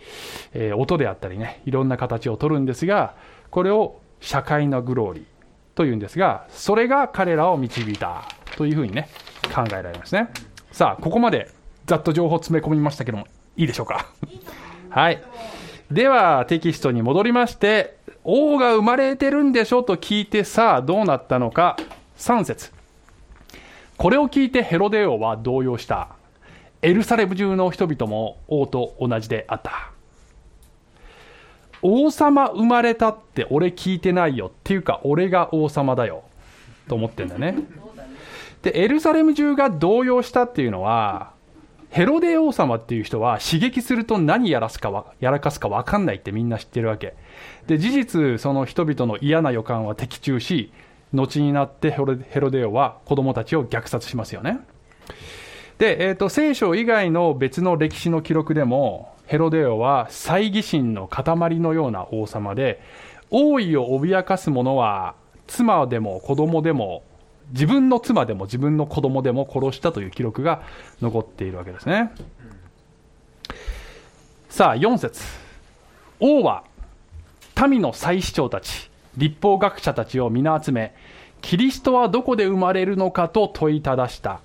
[0.54, 3.16] えー音であったりね、いろんな形を取るんですが、
[3.50, 5.24] これを社会のグローリー
[5.76, 8.24] というんですが、それが彼らを導いた
[8.56, 9.08] というふうにね、
[9.54, 10.30] 考えられますね。
[10.72, 11.52] さあ、ここまで
[11.86, 14.08] ざっと情報詰め込みましたけども、いいでしょうか？
[14.90, 15.22] はい。
[15.92, 21.78] では、テキストに戻りまして、王が生まれてるんでしょと聞いて、さあ、どうなったのか
[22.18, 22.72] ？3節
[23.96, 26.17] これを聞いてヘロデ王は動揺した。
[26.82, 29.92] エルサレム中の人々も王と同じであった。
[31.82, 36.24] 王様生まれたって俺聞いてないよっていうか俺が王様だよ
[36.88, 37.56] と思ってんだね。
[38.62, 41.32] で、エルサレム中が動揺したっていうのは、
[41.90, 47.16] ヘロデ王様っていう人は刺激すると何やらすかやらかすか分かんないってみんな知ってるわけ。
[47.68, 50.72] で、事実、その人々の嫌な予感は的中し、
[51.14, 54.60] 後になってヘロデ王は子供たちを虐殺しますよね。
[55.78, 62.82] で、えー、と聖書以外の別の歴史の記録でもヘロデオは猜疑心の塊のような王様で
[63.30, 67.04] 王位を脅かす者は妻でも子供でも
[67.52, 70.64] 自分の妻でも自分の子供でも殺したという記録が
[71.02, 72.12] 残っているわけですね。
[74.50, 75.22] さあ4節。
[76.20, 76.64] 王は
[77.70, 80.96] 民の祭司長たち立法学者たちを皆集め
[81.42, 84.42] キリストはどこで生まれるのかと問いただした、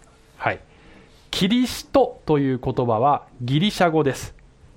[1.33, 4.35] キリストという言葉はギリシャ語です。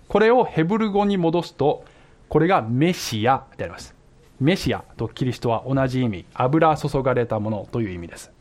[0.08, 1.84] これをヘブル語に戻すと
[2.30, 3.94] これがメシアであります。
[4.40, 6.26] メシアとキリストは同じ意味。
[6.34, 8.32] 油注がれたものという意味です。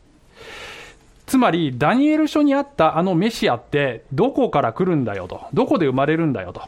[1.27, 5.41] つまりダニエル書にあったあのメシアってどこから来るんだよと。
[5.53, 6.61] どこで生まれるんだよと。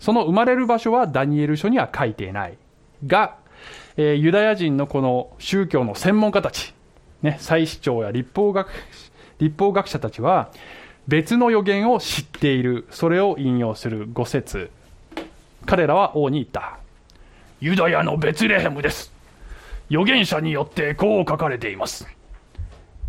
[0.00, 2.56] その生まれる場所はダニエル書には書いていない。
[3.06, 3.36] が、
[3.98, 6.74] えー、ユダヤ人のこの宗教の専門家たち、
[7.20, 8.70] ね、祭司長や立法学
[9.38, 10.50] 立法学者たちは
[11.08, 12.86] 別の予言を知っている。
[12.90, 14.70] それを引用する五節。
[15.64, 16.78] 彼らは王に言った。
[17.60, 19.12] ユダヤのベツレヘムです。
[19.88, 22.08] 預言者によってこう書かれています。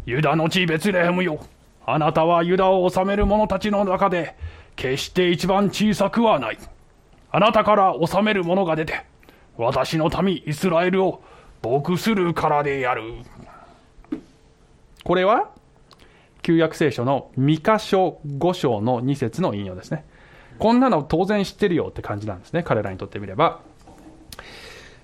[0.06, 1.40] ユダの地ベツレヘムよ。
[1.88, 4.36] あなたはユダを治める者たちの中で
[4.76, 6.58] 決して一番小さくはない。
[7.32, 9.06] あなたから治める者が出て
[9.58, 11.22] 私の民イスラエルを
[11.64, 13.02] 牧するからでやる。
[15.04, 15.50] これは
[16.48, 20.06] 旧約聖書の三箇所五章の2節の引用ですね
[20.60, 23.62] こんなの当然知ってるよって感じなんですね彼らにとってみれば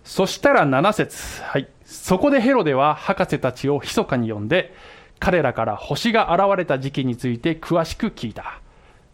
[0.04, 1.68] そしたら7節はい。
[1.86, 4.74] そこでヘロデは博士たちを密かに呼んで、
[5.20, 8.60] 彼らから星が現れた時期について詳しく聞いた。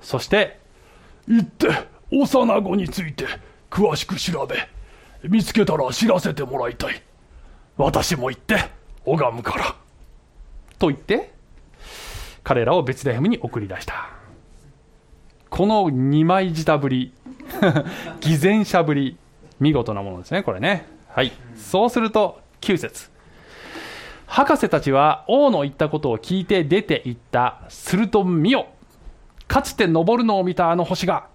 [0.01, 0.59] そして、
[1.27, 1.69] 行って、
[2.11, 3.25] 幼子について
[3.69, 4.67] 詳しく調べ、
[5.27, 7.03] 見つけたら知らせてもらいたい。
[7.77, 8.71] 私も行って、
[9.05, 9.75] 拝むから。
[10.79, 11.33] と言って、
[12.49, 14.09] 彼らをベツレヘムに送り出した。
[15.51, 17.13] この二枚舌ぶり、
[18.21, 19.17] 偽善者ぶり、
[19.59, 20.87] 見事なものですね、これね。
[21.09, 21.31] はい。
[21.55, 23.11] そうすると、9節
[24.25, 27.59] 博士たちは王の言ったことを聞いて出て行った。
[27.69, 28.65] すると見よ
[29.47, 31.27] かつて登るのを見たあの星が、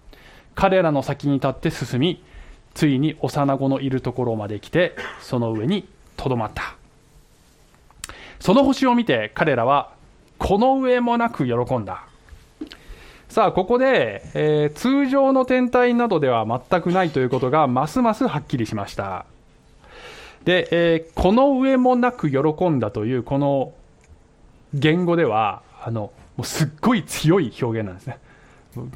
[0.57, 2.25] 彼らの先に立って進み、
[2.75, 6.75] ついに幼子のいるところまで来て、その上にとどまった。
[8.41, 9.95] その星を見て彼らは、
[10.39, 12.05] この上もなく喜んだ。
[13.29, 19.27] さあ、ここで、えー、通常の天体などでは全くないということが、ますますはっきりしました。
[20.45, 23.73] で、えー、この上もなく喜んだという、この
[24.73, 28.19] 言語では、あの、もうすっごい強い表現なんですね。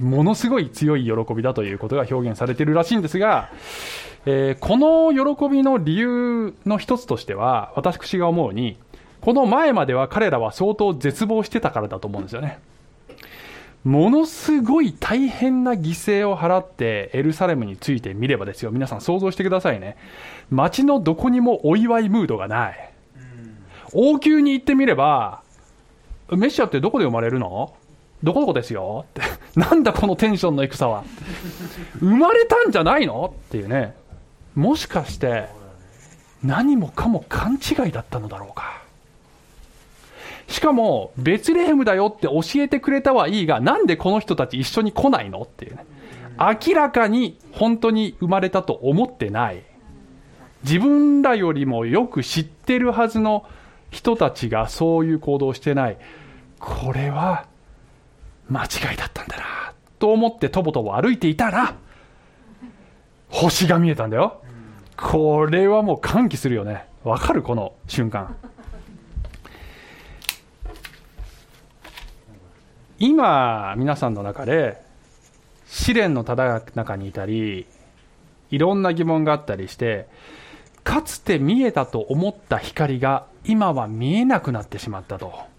[0.00, 3.50] ものすごい強い喜びだということが表現されているらしいんですが、
[4.26, 8.78] えー、この喜びの理由の一つとしては、私が思うに、
[9.20, 12.58] この前までは彼らは相当絶望してたからだと思うんですよね。
[13.84, 19.96] ものすごい大変な犠牲を払ってエルサレムについてみればですよ、皆さん想像してくださいね。
[20.50, 22.90] 街のどこにもお祝いムードがない。
[23.92, 25.42] 王宮に行ってみれば、
[26.30, 27.74] メシアってどこで生まれるの？
[28.22, 29.22] どこどこですよって。
[29.58, 31.04] なんだこのテンションの戦は。
[32.00, 33.32] 生まれたんじゃないの？
[33.46, 33.94] っていうね。
[34.54, 35.46] もしかして、
[36.42, 38.82] 何もかも勘違いだったのだろうか。
[40.48, 45.86] しかも、ベツレヘムだよって教えてくれたはいいが、なんでこの人たち一緒に来ないのっていうね。
[46.38, 49.62] 明らかに本当に生まれたと思ってない。
[50.64, 53.44] 自分らよりもよく知ってるはずの
[53.90, 55.98] 人たちがそういう行動をしてない。
[56.58, 57.46] これは
[58.48, 59.44] 間違いだったんだな。
[59.98, 61.74] と思ってとぼとぼ歩いていたら、
[63.28, 64.40] 星が見えたんだよ。
[64.96, 66.86] これはもう歓喜するよね。
[67.04, 67.42] わかる？
[67.42, 68.36] この瞬間。
[72.98, 74.80] 今皆さんの中で
[75.66, 77.66] 試練のただ中にいたり
[78.50, 80.08] いろんな疑問があったりして
[80.84, 85.58] かつて見えたと思った光が今は見えなくなってしまったと。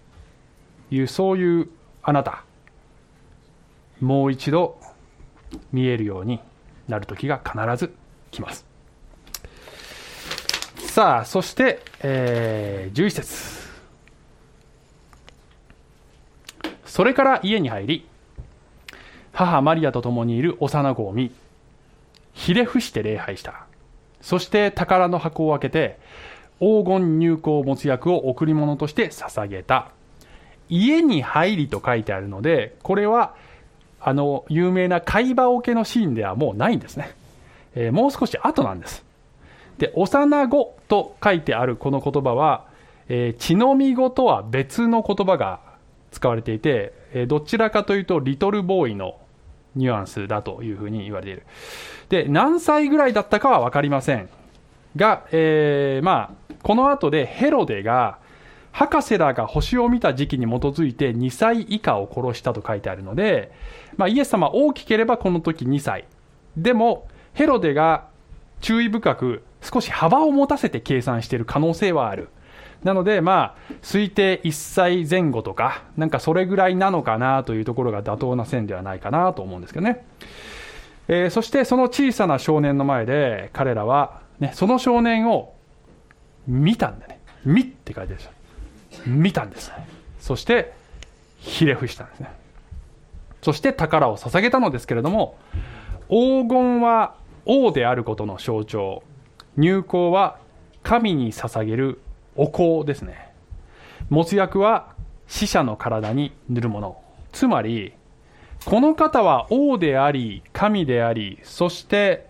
[0.90, 1.68] いうそういう
[2.02, 2.44] あなた。
[4.00, 4.78] もう一度
[5.72, 6.40] 見えるように
[6.88, 7.94] なる時が必ず
[8.30, 8.66] 来ます。
[10.78, 13.59] さあそして、えー、11節。
[16.90, 18.06] それから家に入り
[19.32, 21.30] 母マリアと共にいる幼子を見
[22.32, 23.66] ひれ伏して礼拝した。
[24.20, 26.00] そして宝の箱を開けて
[26.58, 29.92] 黄金入香没薬を贈り物として捧げた。
[30.68, 33.36] 家に入りと書いてあるのでこれは
[34.00, 37.14] あの有名な貝羽桶のシーンではもうないんですね、
[37.76, 39.04] えー、もう少し後なんです。
[39.78, 42.66] で幼子と書いてあるこの言葉は、
[43.08, 45.69] えー、血のみ子とは別の言葉が
[46.10, 49.18] 使われていて、えどちらかというとリトルボーイの
[49.76, 51.42] ニュアンスだというふうに言われている。
[52.08, 54.28] で何歳ぐらいだったかは分かりません。
[54.96, 58.18] が、えーまあ、この後でヘロデが
[58.72, 63.52] 博士らが星を見た時期に基づいて2歳以下を殺したと書いてあるので、
[63.96, 66.04] まあ、イエス様大きければこの時2歳。
[66.56, 68.08] でもヘロデが
[68.60, 72.28] 注意深く少し幅を持たせて計算している可能性はある。
[72.84, 80.04] なのでまあ推定1歳前後とかなんかそれぐらいなのかなというところが妥当な線ではないかなと思うんですけどね、
[81.08, 85.54] えーそしてその小さな少年の前で彼らは、ね、その少年を
[86.46, 87.20] 見たんだね。
[87.44, 89.72] 見って書いてある見たんです。
[90.18, 90.72] そして
[91.38, 92.30] ひれ伏したんですね。
[93.42, 95.38] そして宝を捧げたのですけれども
[96.08, 97.14] 黄金は
[97.46, 99.02] 王であることの象徴。
[99.56, 100.38] 入香は
[100.82, 102.00] 神に捧げる
[102.40, 103.30] お香ですね。
[104.08, 104.94] 没薬は
[105.26, 107.00] 死者の体に塗るもの。
[107.32, 107.92] つまり
[108.64, 112.26] この方は王であり神でありそして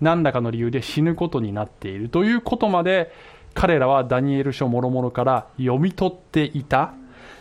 [0.00, 3.12] 何らかの理由で死ぬことになっているということまで
[3.54, 6.92] 彼らはダニエル書もろもろから読み取っていた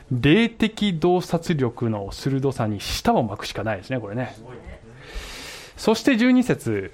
[0.09, 4.35] 霊的洞察力の鋭さに舌を巻くしかないですねこれね。
[5.75, 6.91] そして12節。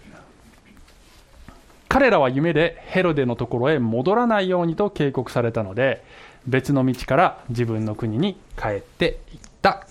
[1.94, 6.04] 彼らは夢でヘロデのところへ戻らないようにと警告されたので
[6.48, 9.86] 別の道から自分の国に帰っていった。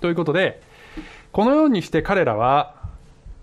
[0.00, 0.60] ということで
[1.30, 2.74] このようにして彼らは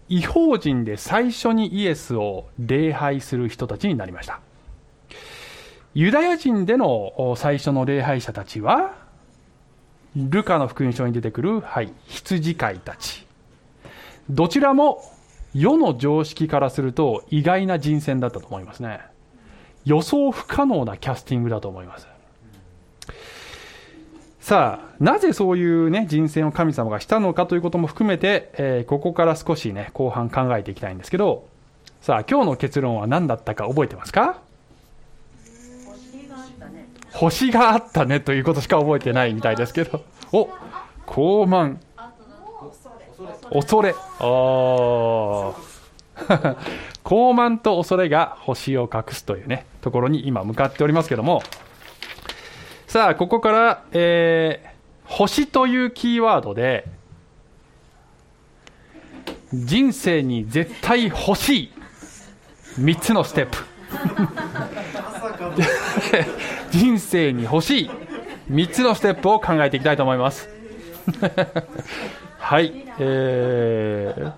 [0.09, 4.41] 違法人で最初にイエスを礼拝する人たちになりました。
[5.93, 8.95] ユダヤ人での最初の礼拝者たちは
[10.17, 13.25] ルカの福音書に出てくる、はい、羊飼いたち。
[14.29, 15.09] どちらも
[15.53, 19.01] 世の常識からすると意外な人選だったと思いますね。
[19.85, 22.07] 予想不可能なキャスティングだと思います。
[24.39, 31.47] さあなぜそういう、ね、人選を神様がしたのかということも含めて、えーここから少し、ね、後半考えていきたいんですけど
[32.01, 34.41] さあ今日の結論は何だったか覚えてますか？
[37.13, 38.19] 星があったね。
[38.19, 40.01] ということしか覚えてないみたいですけど。
[40.31, 40.49] お
[41.05, 41.77] 高慢
[43.51, 43.95] 恐れ。
[44.19, 45.53] あ
[47.03, 51.41] 高慢と恐れが星を隠すというねところに今向かっておりますけども。
[52.87, 54.73] さあここから、えー
[55.05, 56.85] 星というキーワードで
[59.53, 61.71] 人生に絶対欲しい
[62.79, 63.57] 3つのステップ。
[66.71, 67.91] 人生に欲しい
[68.49, 70.49] 3つのステップを考えていきたいと思います。
[72.43, 74.33] はいえー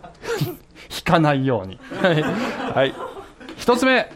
[0.96, 1.80] 引かないように。
[2.02, 2.94] はいはい。
[3.58, 4.12] 1つ目。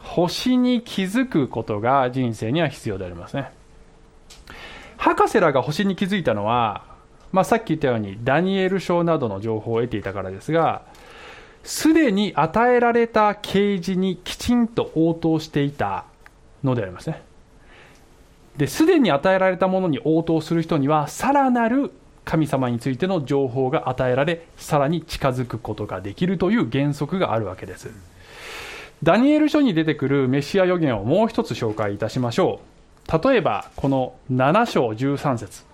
[0.00, 3.52] 星に気づくことが人生には必要でありますね。
[4.96, 6.82] 博士らが星に気づいたのは、
[7.32, 10.82] まあ、さっき言ったようにダニエル書などの情報を得ていたからですが
[11.62, 16.04] すでに与えられた啓示にきちんと応答していた
[16.62, 17.22] のでありますね。
[18.56, 21.92] ですでに与えられたものに応答する人にはさらなる
[22.24, 27.90] 神様についての情報が与えられさらに近づくことができるという原則があるわけです。
[29.02, 32.60] ダニエル書に出てくるメシア予言をもう一つ紹介いたしましょ
[33.08, 33.28] う。
[33.28, 35.64] 例えばこの7章13節。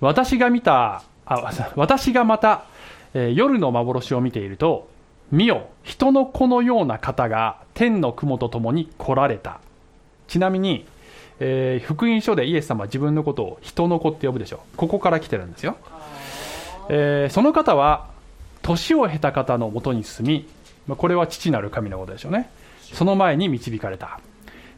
[0.00, 2.64] 私が見たあ私がまた、
[3.12, 4.88] えー夜の幻を見ていると
[5.30, 9.60] 見よ人の子のような方が天の雲とともに来られた。
[10.26, 10.86] ちなみに、
[11.40, 15.76] えー福音書でイエス様は自分のことを人の子って呼ぶでしょここから来てるんですよ、
[16.88, 18.08] えーその方は
[18.62, 20.48] 年を経た方のもとに進み
[20.86, 22.50] まこれは父なる神のことでしょうね。
[22.80, 24.20] その前に導かれた。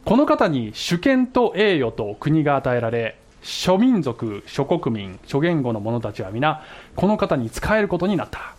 [0.05, 6.63] この方に主権と栄誉と国が与えられ諸民族諸国民諸言語の者たちは皆
[6.95, 8.55] この方に仕えることになった。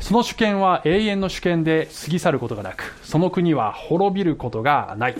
[0.00, 5.16] その主権は永遠の主権で過ぎ去ることがなくその国は滅びることがない。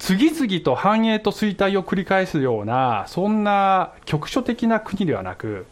[0.00, 5.66] 次々と繁栄と衰退を繰り返すようなそんな局所的な国ではなく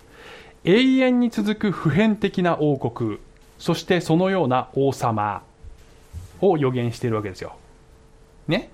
[0.64, 3.18] 永遠に続く普遍的な王国
[3.58, 5.42] そしてそのような王様
[6.42, 7.56] を予言しているわけですよ。
[8.46, 8.70] ね？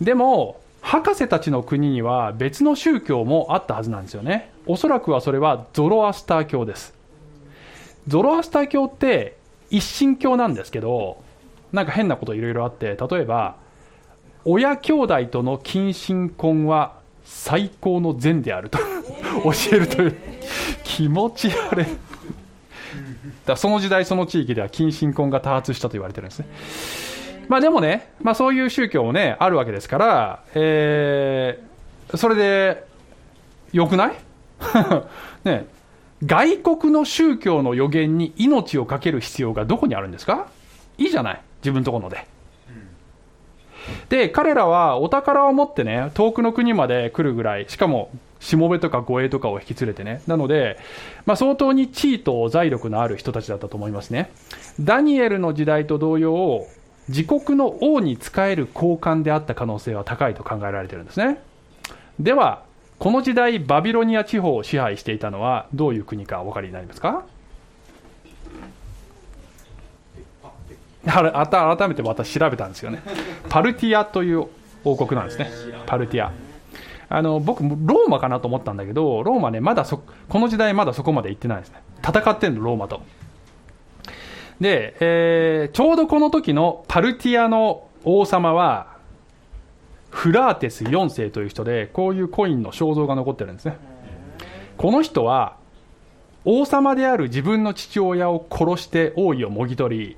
[0.00, 4.52] でも博士たちの国には別の宗教もあったはずなんですよね。
[4.66, 6.92] おそらくはそれはゾロアスター教です。
[8.06, 9.36] ゾロアスター教って
[9.70, 11.16] 一神教なんですけど
[11.72, 13.56] なんか変なこといろいろあって例えば
[14.44, 18.78] 親兄弟との近親婚は最高の善であると。
[19.44, 20.16] 教えるという。
[20.84, 21.86] 気持ち悪い。
[23.46, 26.46] だその時代その地域では近親婚が多発したと言われてるんですね。
[27.48, 31.74] まあでもね、まあ、そういう宗教もねあるわけですから、えー
[32.16, 32.84] それで
[33.72, 34.12] よくない？
[35.44, 35.66] ね
[36.24, 40.46] 外国の宗教の予言に命を懸ける必要がどこにあるんですか？
[40.98, 41.40] いいじゃない。
[41.62, 42.26] 自分のところので。
[44.08, 48.10] で彼らはお宝を持ってね遠くの国まで来るぐらいしかも
[48.40, 50.22] しもべとか護衛とかを引き連れてね。
[50.26, 50.78] なので、
[51.24, 54.30] まあ、相当に地位と財力のある人たちだったと思いますね。
[54.78, 56.66] ダニエルの時代と同様
[57.08, 61.42] 自国の王に仕える高官であった可能性は高いと考えられてるんですね。
[62.20, 62.64] では
[62.98, 67.22] この時代バビロニア地方を支配していたのはどういう国かお分かりになりますかあ
[70.18, 70.74] れあた
[71.04, 73.02] 改めて私調べたんですよね。
[73.48, 74.46] パルティアという
[74.84, 75.50] 王国なんですね。
[75.86, 76.32] パルティア。
[77.08, 81.82] あの僕ローマかなと思ったんだけどローマねまだそこの時代まだそこまで行ってないですね。
[82.02, 83.02] 戦ってんのローマと。
[84.60, 88.94] で、えーちょうどこの時のパルティアの王様は
[90.10, 93.76] フラーテス4世という人でこういうコインの肖像が残ってるんですね。
[94.76, 95.56] この人は
[96.44, 100.16] 王様である自分の父親を殺して王位をもぎ取り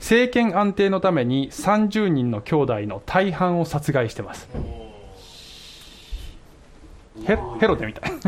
[0.00, 4.48] 政権安定のために30人の兄弟の大半を殺害してます。
[7.24, 8.12] ヘヘロデみたい。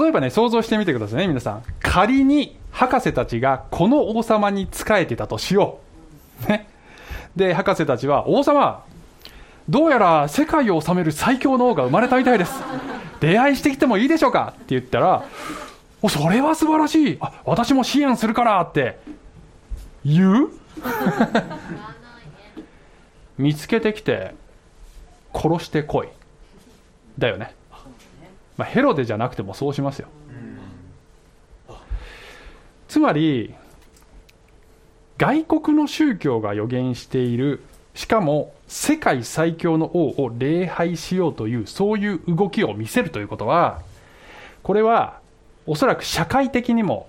[0.00, 1.62] 例えばね想像してみてくださいね皆さん。
[1.80, 5.78] 仮に博士たちがこの王様に仕えてたとしよ
[6.46, 6.50] う。
[6.50, 6.68] ね。
[7.34, 8.84] で博士たちは王様
[9.68, 12.52] どうやら世界を治める最強の王が生まれたみたいです。
[13.20, 15.24] 出会いしてきてもいいでしょうかって言ったら
[16.02, 17.16] おそれは素晴らしい。
[17.20, 18.98] あ私も支援するからって
[20.08, 20.48] 言う？
[23.36, 24.34] 見つけてきて
[25.34, 26.08] 殺してこい。
[27.18, 27.54] だよね、
[28.56, 30.08] まあ、ヘロデじゃなくてもそうしますよ。
[32.86, 33.54] つまり
[35.18, 37.62] 外国の宗教が予言している
[37.94, 43.82] しかも世界最強の王を礼拝しようというそういう動きを見せるということは
[44.62, 45.20] これは
[45.66, 47.08] おそらく社会的にも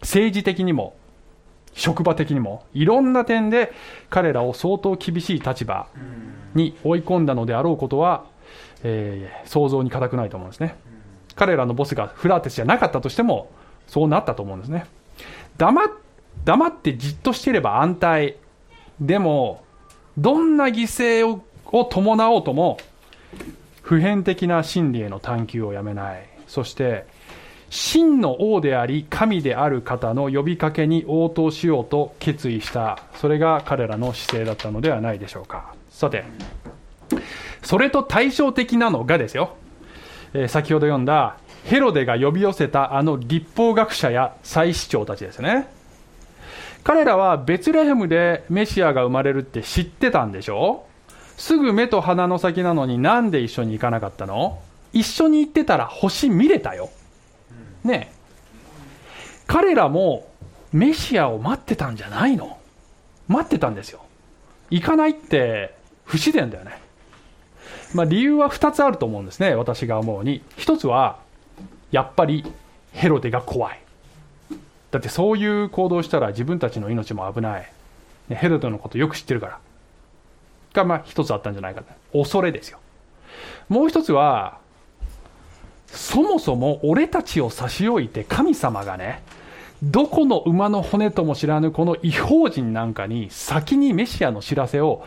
[0.00, 0.94] 政治的にも
[1.74, 3.72] 職場的にもいろんな点で
[4.10, 5.86] 彼らを相当厳しい立場
[6.54, 8.24] に追い込んだのであろうことは、
[8.82, 10.76] えー想像に難くないと思うんですね。
[11.34, 13.50] 彼らのボスがフラーテスじゃなかったとしても
[13.86, 14.86] そうなったと思うんですね。
[15.56, 15.88] 黙っ
[16.44, 18.36] 黙ってじっとしていれば安泰。
[19.00, 19.62] でも
[20.18, 22.76] どんな犠牲をを伴おうとも
[23.80, 26.26] 普遍的な真理への探求をやめない。
[26.46, 27.06] そして
[27.74, 32.98] 真の王であり神である方の呼びかけに応答しようと決意した。
[33.14, 35.72] それが彼らの姿勢だったのではないでしょうか。
[35.88, 36.22] さて
[37.62, 39.56] それと対照的なのがですよ、
[40.34, 45.66] えー先ほど読んだヘロデが呼び寄せたあの立法学者や祭司長たちですね。
[46.84, 50.84] 彼らはベツレヘムでメシアが生まれるって知ってたんでしょ
[51.38, 54.58] すぐ目と鼻の先なのになんで一緒に行かなかったの？
[54.92, 56.90] 一緒に行ってたら星見れたよ。
[57.84, 58.12] ね
[59.46, 60.28] 彼らも
[60.72, 62.58] メシアを待ってたんじゃないの？
[63.28, 64.02] 待ってたんですよ。
[64.70, 65.74] 行かないって
[66.04, 66.80] 不自然だよね。
[67.94, 70.42] まあ理由は2つあると思うんですね私が思うに。
[70.56, 71.18] 1つは
[71.90, 72.44] やっぱり
[72.92, 73.80] ヘロデが怖い。
[74.90, 77.72] だってそういう行動したら自分たちの命も危ない、
[78.28, 79.58] ねヘロデのことよく知ってるから。
[80.72, 82.18] がまあ一つあったんじゃないかと。
[82.18, 82.78] 恐れですよ。
[83.68, 84.58] もう一つは
[85.92, 89.22] そもそも俺たちを差し置いて神様がね
[89.82, 95.04] どこの馬の骨とも知らぬこの違法人なんかに先にメシアの知らせを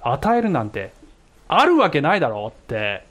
[0.00, 0.92] 与えるなんて
[1.48, 3.04] あるわけないだろうって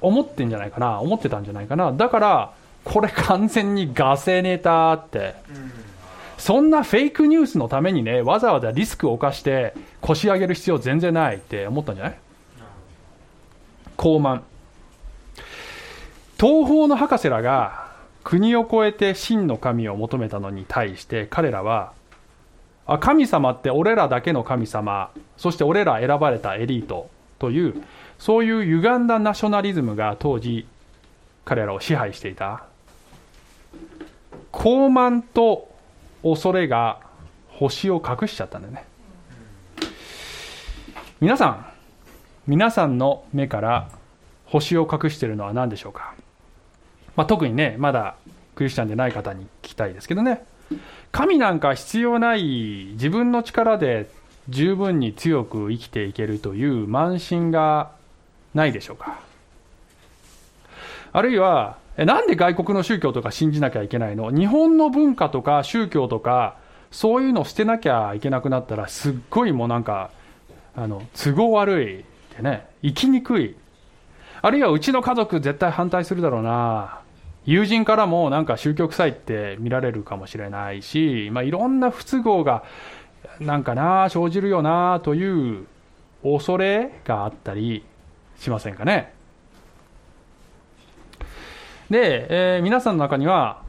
[0.00, 1.92] 思ってんじゃないかな思ってたんじゃないかな。
[1.92, 2.52] だから
[2.84, 5.34] これ完全にガセネタって。
[6.38, 12.18] そんなフェイクニュースのためにねわざわざリスクを冒して腰上げる必要全然ないって思ったんじゃない？
[13.96, 14.42] 高慢。
[16.38, 17.86] 東方の博士らが
[18.24, 21.92] 国を越えて真の神を求めたのに対して彼らは
[22.86, 27.08] あ神様って俺らだけの神様そして俺ら選ばれたエリート
[27.38, 27.82] という
[28.18, 30.66] そういう歪んだナショナリズムが当時
[31.44, 32.64] 彼らを支配していた。
[34.50, 35.70] 高慢と
[36.22, 36.98] 恐れが
[37.50, 38.84] 星を隠しちゃったんだよね。
[41.20, 41.66] 皆さん
[42.46, 43.88] 皆さんの目から
[44.46, 46.14] 星を隠しているのは何でしょうか、
[47.16, 48.16] まあ、特にねまだ
[48.54, 50.44] クリスチャンでない方に聞きたいですけどね。
[51.12, 54.10] 神なんか必要ない自分の力で
[54.48, 57.90] 十分に強く生きていけるという慢心が
[58.54, 59.20] ないでしょうか。
[61.12, 64.30] あるいはえなんで外国の宗教とか信じなきゃいけないの？
[64.30, 66.56] 日本の文化とか宗教とか
[66.90, 70.10] そういうの捨てなきゃいけなくなったらすっごいもうなんか
[70.74, 72.04] あの都合悪いっ
[72.36, 73.56] てね生きにくい。
[74.42, 77.00] あるいはうちの家族絶対反対するだろうな。
[77.46, 82.64] 友人からもなんか宗教臭いって見られるかもしれないし、まあ、いろんな不都合が
[83.40, 85.66] なんかな生じるよなという
[86.22, 87.84] 恐れがあったり
[88.38, 89.14] しませんかね。
[91.88, 93.62] で、えー皆さんの中には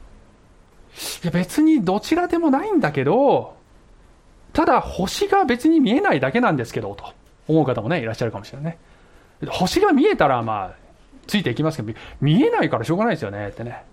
[1.22, 3.56] いや別にどちらでもないんだけど
[4.52, 7.12] ただ星が別に見えないだけなんですけどと
[7.46, 8.78] 思う方もねいらっしゃるかもしれないね。
[9.50, 10.87] 星が見えたらまあ
[11.28, 13.84] ついていきますけど見えないからしょうがないですよねってね。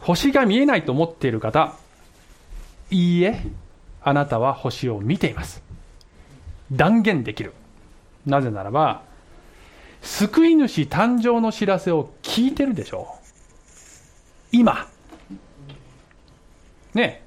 [0.00, 1.74] 星が見えないと思っている方
[2.90, 3.42] いいえ
[4.02, 5.62] あなたは星を見ています。
[6.72, 7.52] 断言できる。
[8.24, 9.02] なぜならば
[10.00, 13.26] 救い主誕生の知らせを聞いてるでしょう。
[14.52, 14.88] 今。
[16.94, 17.22] ね。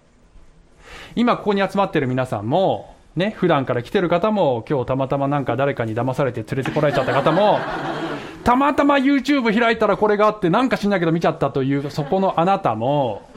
[1.15, 2.89] 今ここに集まっている皆さんも
[3.20, 7.59] ね普段から来てる方も今日たまたまなんか誰かに騙されて連れてこられちゃった方も
[8.43, 13.30] たまたま YouTube 開いたらこれがあってなんか知んないけど見ちゃったというそこのあなたも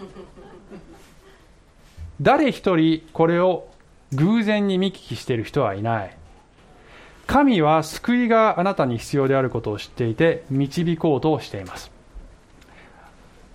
[2.22, 3.68] 誰一人これを
[4.14, 6.16] 偶然に見聞きしている人はいない。
[7.26, 11.91] 神は救いがあなたに必要であることを知っていて導こうとしています。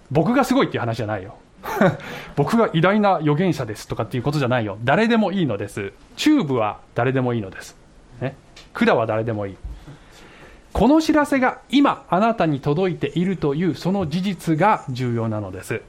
[0.09, 1.37] 僕がすごいっていう話じゃないよ。
[2.35, 4.77] 僕が偉大な預言者ですとかっていうことじゃないよ。
[4.83, 5.93] 誰でもいいのです。
[6.15, 7.75] チューブは誰でもいいのです、
[8.21, 8.35] ね、
[8.73, 9.57] 管は誰でもいい。
[10.73, 15.81] この知らせが今あなたに届いているというその事実が重要なのです。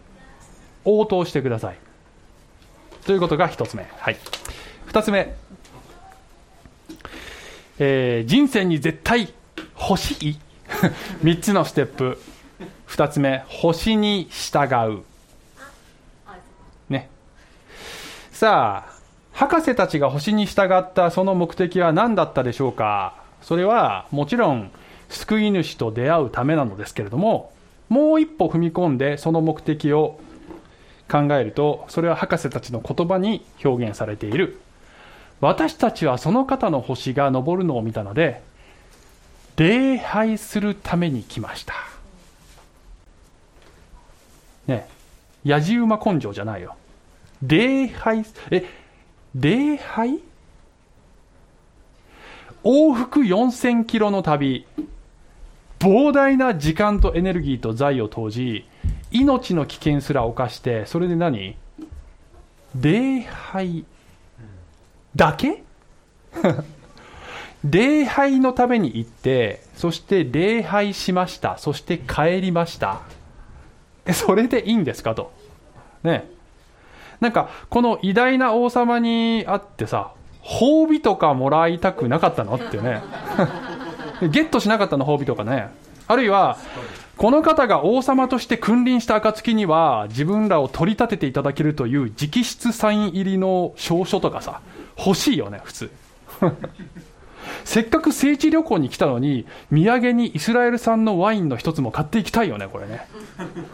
[0.85, 1.77] 応答してください。
[3.05, 3.87] ということが一つ目。
[3.99, 4.16] はい。
[4.87, 5.35] 二つ目。
[7.79, 9.33] えー人生に絶対
[9.79, 10.39] 欲しい。
[11.23, 12.19] 3つのステップ。
[12.89, 13.45] 2つ目。
[13.49, 15.05] 星に従う
[16.89, 17.11] ね
[18.39, 18.93] さあ
[19.32, 23.16] 博士たちが星に従ったその目的は何だったでしょうか？
[23.43, 24.70] それはもちろん
[25.09, 27.53] 救い主と出会うためなのですけれども
[27.89, 30.20] もう一歩踏み込んでその目的を
[31.11, 34.61] 考えるとそれは博士たちの言葉に表現されている。
[35.41, 38.41] 私たちはその方の星が昇るのを見たので
[39.57, 41.74] 礼拝するために来ました。
[44.68, 44.86] ね
[45.43, 46.76] やじ馬根性じゃないよ。
[47.43, 48.24] 礼拝？
[48.51, 48.64] え
[49.34, 50.20] 礼拝？
[52.64, 54.66] 往復4000キロの旅。
[55.78, 58.66] 膨大な時間とエネルギーと財を投じ
[59.12, 61.57] 命の危険すら冒してそれで何？
[62.74, 63.84] 礼拝。
[65.14, 65.62] だけ？
[67.64, 71.59] 礼拝のために行ってそして礼拝しました。
[71.59, 73.03] そして帰りました。
[74.12, 75.32] それでいいんですかと。
[76.03, 76.28] ね。
[77.21, 80.12] なんかこの偉大な王様に会ってさ
[80.43, 82.55] 褒美とかもらいたくなかったの？
[82.55, 83.03] ってね。
[84.23, 85.69] ゲットしなかったの褒美とかね。
[86.07, 86.57] あるいは
[87.19, 94.61] この方が王様として君臨した暁には自分らを取り立てていただけるという直筆サイン入りの証書とかさ
[94.97, 95.91] 欲しいよね普通。
[97.65, 103.07] せっかく聖地旅行に来たのに土産にイスラエル産のワインの一つも買っていきたいよねこれね。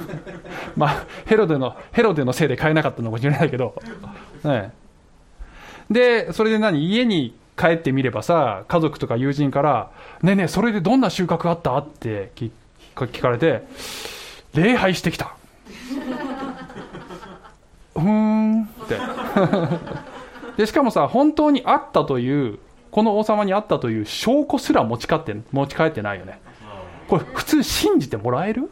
[0.76, 3.74] まあヘロデのヘロデのせいで買えなかったのかもしれないけど。
[4.44, 4.72] ね。
[5.90, 6.86] でそれで何？
[6.86, 9.90] 家に帰ってみればさ家族とか友人から
[10.22, 12.50] 「ねえねえそれでどんな収穫あった?」って聞
[12.96, 13.62] 聞かれて
[14.54, 15.34] 「礼拝してきた」
[17.94, 18.98] うーんって。
[20.56, 22.58] でしかもさ本当にあったという
[22.94, 26.38] この王様にあったという証拠すら持ち帰って持ち帰ってないよね。
[27.08, 28.70] これ普通信じてもらえる？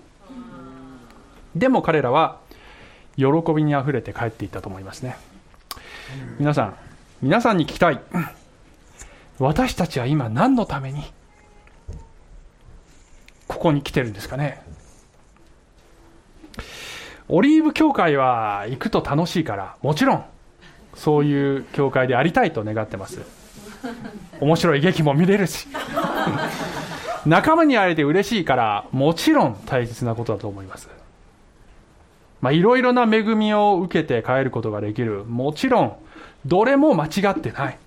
[1.57, 2.39] でも彼らは
[3.17, 5.17] 喜びにあふれて帰っていったと思いますね。
[6.39, 6.77] 皆さん
[7.21, 8.01] 皆さんに聞きたい。
[9.41, 11.03] 私たちは今何のために
[13.49, 14.63] ここに来てるんですかね？
[17.29, 20.25] オリーブ教会は行くと楽しいからもちろん
[20.95, 23.42] そういう教会でありたいと願ってます。
[24.41, 25.69] 面白い劇も見れるし。
[27.25, 30.89] 仲間に会えて嬉しいからもちろん大切なことだと思います。
[32.41, 35.25] まあいろいろな恵みを受けて帰ることができる。
[35.25, 35.97] もちろん
[36.45, 37.79] どれも間違ってない。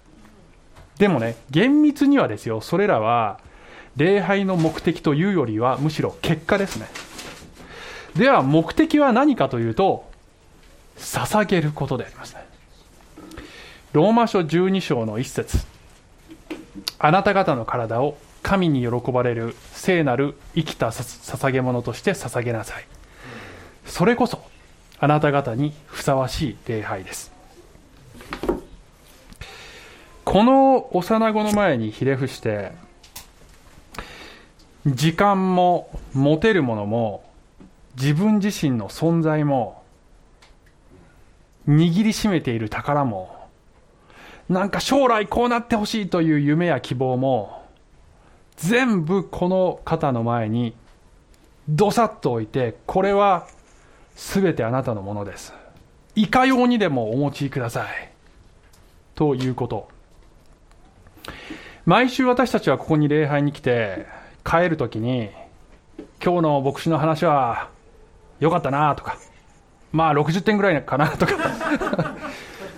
[0.97, 3.39] でもね厳密にはですよそれらは
[3.97, 6.87] 礼拝の目的というよりはむしろ結果ですね。
[8.15, 10.09] では目的は何かというと
[10.97, 12.45] 捧げることでありますね。
[13.91, 15.74] ローマ書12章の一節。
[16.99, 22.85] あなた方の体を神に喜ばれる聖なる生きた捧げ物として捧げなさい。
[23.85, 24.43] それこそ
[24.99, 27.31] あなた方にふさわしい礼拝です。
[30.23, 32.71] この幼子の前にひれ伏して
[34.85, 37.23] 時間も持てるものも
[37.95, 39.81] 自分自身の存在も
[41.67, 43.34] 握りしめている宝も
[44.49, 47.65] なんか将来こうなってほしいという夢や希望も
[48.57, 50.75] 全部この方の前に
[51.67, 53.47] どさっと置いてこれは
[54.15, 55.53] 全てあなたのものです。
[56.15, 58.11] いかようにでもお持ちください。
[59.15, 59.89] ということ。
[61.85, 64.05] 毎週私たちはここに礼拝に来て
[64.43, 65.29] 帰るときに
[66.23, 67.69] 今日の牧師の話は
[68.39, 69.17] 良かったなとか
[69.91, 72.15] まあ60点ぐらいかなとか。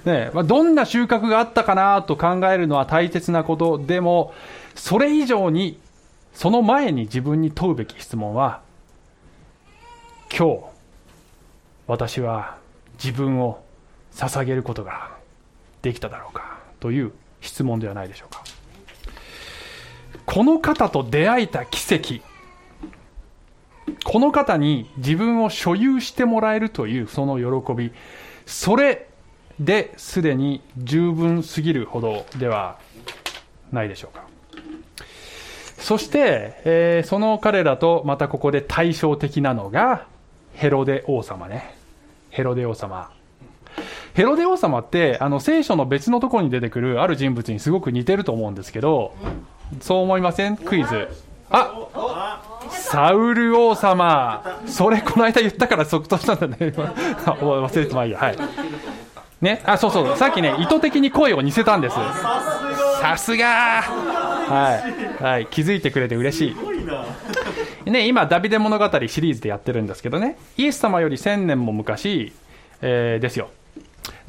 [0.06, 4.34] ねまあ、どんな収穫があったかなと考えるのは大切なことでも
[4.76, 5.80] それ以上に
[6.34, 8.62] その前に自分に問うべき質問は
[10.36, 10.64] 今日
[11.88, 12.58] 私は
[13.04, 13.64] 自分を
[14.14, 15.18] 捧げることが
[15.82, 18.43] できただろうかという質問ではないでしょうか。
[20.26, 22.22] この方と出会えた奇跡
[24.04, 27.91] この方に自分を所有してもらえるというその喜び
[28.45, 29.07] それ
[29.60, 32.78] ですでに十分すぎるほどでは
[33.72, 34.24] ないでしょうか。
[35.78, 40.05] そして、えー、その彼らとまたここで対照的なのが
[40.53, 41.76] ヘロデ王様ね。
[42.30, 43.12] ヘロデ王様。
[44.14, 49.14] ヘロデ王様ってあの聖書の別のところに出てくるある人物にすごく似てると思うんですけど
[49.80, 50.58] そう思いません？
[50.58, 51.08] クイズ。
[51.49, 54.62] あサウル王様。
[54.66, 56.58] それこの間言ったから即答したんだね。
[57.16, 58.20] 忘れてまいいや。
[58.20, 58.38] はい。
[59.41, 59.61] ね。
[59.65, 60.17] あそうそう。
[60.17, 61.95] さっきね意図的に声を似せたんです。
[61.95, 63.81] さすが。
[63.81, 66.55] はい、はい、気づいてくれて嬉し
[67.85, 67.91] い。
[67.91, 70.38] ね今ダビデ物語シリーズでやってるんですけどね。
[70.57, 72.33] イエス様より1000年も昔、
[72.81, 73.49] えー、ですよ。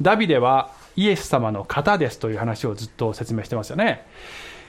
[0.01, 4.05] ダビデはイエス様の方ですという話をずっと説明してますよね。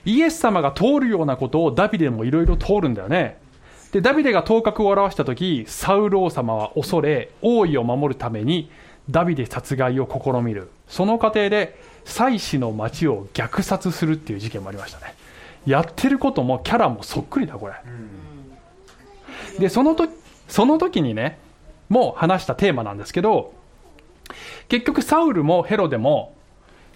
[0.05, 3.37] イエス様が通るようなことをダビデもいろいろ通るんだよね。
[3.91, 8.71] でダビデが頭角を現した時サウル王様は恐れ王位を守るために
[9.09, 10.69] ダビデ殺害を試みる。
[10.87, 15.15] その過程で妻子の町を虐殺するっていう事件もありましたね。
[15.65, 17.73] やってることもキャラもそっくりだこれ。
[19.59, 20.11] でその時
[20.47, 21.39] その時にね
[21.89, 23.53] もう話したテーマなんですけど
[24.69, 26.35] 結局サウルもヘロデも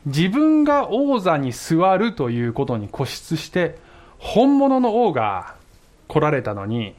[0.05, 3.77] 自分が王座に座るということに固執して
[4.19, 5.55] 本物の王が
[6.07, 6.95] 来られたのに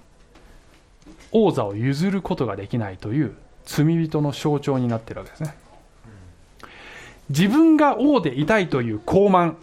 [1.32, 3.36] 王座を譲ることができないという
[3.66, 5.54] 罪人の象徴になっているわけですね。
[7.28, 9.56] 自分が王でいたいという傲慢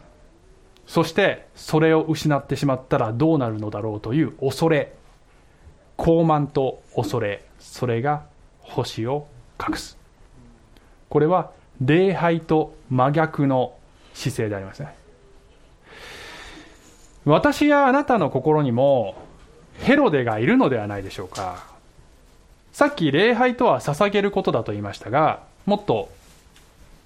[0.85, 4.93] そしてそれを失ってしまったらどうなるのだろうという恐れ。
[5.97, 8.23] 傲慢と恐れそれが
[8.59, 9.27] 星を
[9.59, 9.97] 隠す。
[11.09, 11.51] これは
[11.81, 13.73] 礼拝と真逆の
[14.13, 14.93] 姿勢でありますね。
[17.25, 19.15] 私やあなたの心にも
[19.79, 21.72] ヘロデがいるのではないでしょうか。
[22.73, 26.09] さっき礼拝とは捧げることだと言いましたがもっと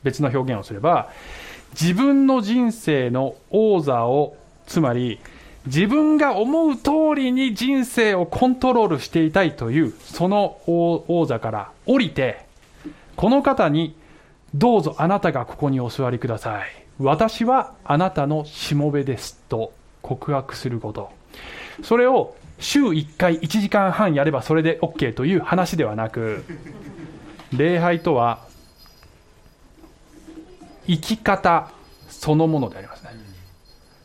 [0.03, 1.09] 別の表現をすれば
[1.79, 5.19] 自分の人生の王座をつまり
[5.65, 12.45] 自分が思う通りに人生をコントロールしていたいというその王座から降りて
[13.17, 13.95] この方に
[14.55, 16.87] どうぞあなたがここにお座りください。
[16.99, 19.73] 私はあなたのしもべですと。
[20.07, 21.11] 告白すること。
[21.83, 26.43] それを週1回1時間半やればそれで OK という話ではなく
[27.55, 28.39] 礼拝とは
[30.87, 31.69] 生き方
[32.07, 33.11] そのものでありますね。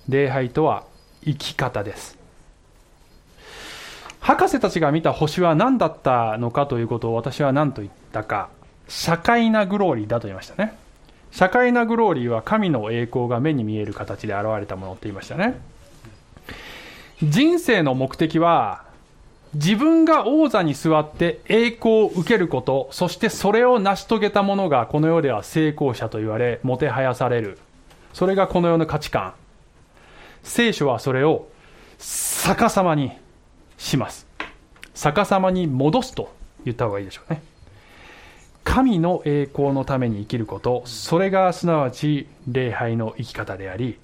[0.08, 0.84] 礼拝とは
[1.24, 2.18] 生き方です。
[4.20, 8.50] 博士たちが見た星は何だったのかということを私は何と言ったか
[8.88, 10.76] 社会なグローリーだと言いましたね。
[11.30, 15.58] 社会なグローリーは神の栄光が目に見える形で現れたものって言いましたね。
[17.22, 18.84] 人生の目的は
[19.54, 27.58] 自分が王座に座って栄光を受けることそしてそれを成し遂げた者がこの世では成功者と言われもてはやされる。
[28.12, 29.34] それがこの世の価値観。
[30.42, 31.48] 聖書はそれを
[31.98, 33.12] 逆さまに
[33.78, 34.26] します。
[34.94, 37.42] 逆さまに戻すと言った方がいいでしょうね。
[38.64, 43.98] 神の栄光のために生きることそれがすなわち礼拝の生き方であり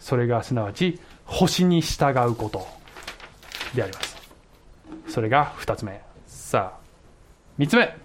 [0.00, 0.98] それがすなわち
[1.30, 2.66] 星に従うこと。
[3.74, 4.16] であります。
[5.08, 6.00] それが2つ目。
[6.26, 6.80] さあ
[7.58, 7.96] 3つ目。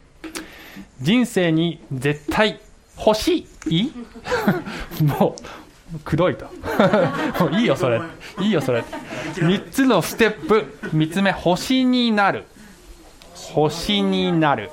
[1.01, 2.59] 人生に絶対
[2.97, 3.89] 欲しい？
[5.03, 5.35] も
[5.95, 6.45] うくどいと。
[7.43, 7.99] もういいよそれ。
[8.39, 8.83] いいよそれ。
[9.35, 10.77] 3つのステップ。
[10.93, 12.45] 3つ目星になる。
[13.33, 14.69] 星になる。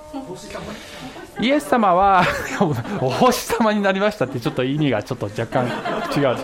[1.40, 2.24] イエス様は
[3.00, 5.66] お星様になりましたってちょっと意味がちょっと若干
[6.14, 6.36] 違う、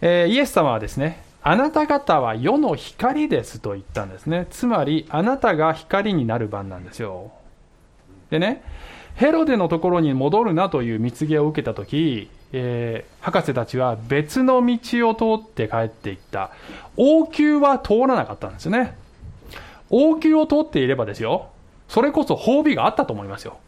[0.00, 4.46] えーイエス様はですねあなた方は世の光ですと言ったんですね。
[4.50, 7.32] つまりあなたが光になる番なんですよ。
[8.30, 8.62] でね
[9.14, 16.50] ヘロデのところに戻るなという蜜げを受けた時、えー博士たちは別の道を通って帰っていった。
[16.96, 18.96] 王宮は通らなかったんですよね。
[19.90, 21.48] 王宮を通っていればですよ
[21.88, 23.58] それこそ褒美があったと思いますよ。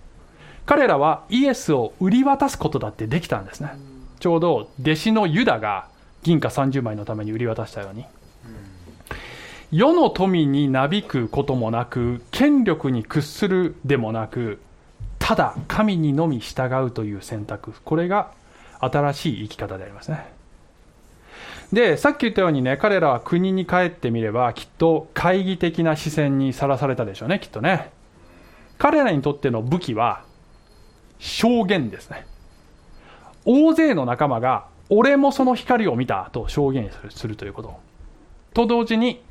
[0.67, 3.73] 彼らはイエスを売り渡すことだってできたんですね。
[4.21, 5.89] ちょうど弟子のユダが
[6.23, 8.05] 銀貨30枚のために売り渡したように。
[9.71, 14.61] 世の富になびくこともなく権力に屈するでもなく
[15.19, 17.73] ただ神にのみ従うという選択。
[17.85, 18.33] これが
[18.81, 20.27] 新しい生き方でありますね。
[21.73, 27.91] でさっき言ったようにね彼らは国に帰ってみればきっと懐疑的な視線にさらされたでしょうねきっとね。
[28.77, 30.25] 彼らにとっての武器は
[31.19, 32.27] 証言ですね。
[33.45, 37.81] 大勢の仲間が俺もその光を見たと証言するということ。
[38.53, 39.23] と同時に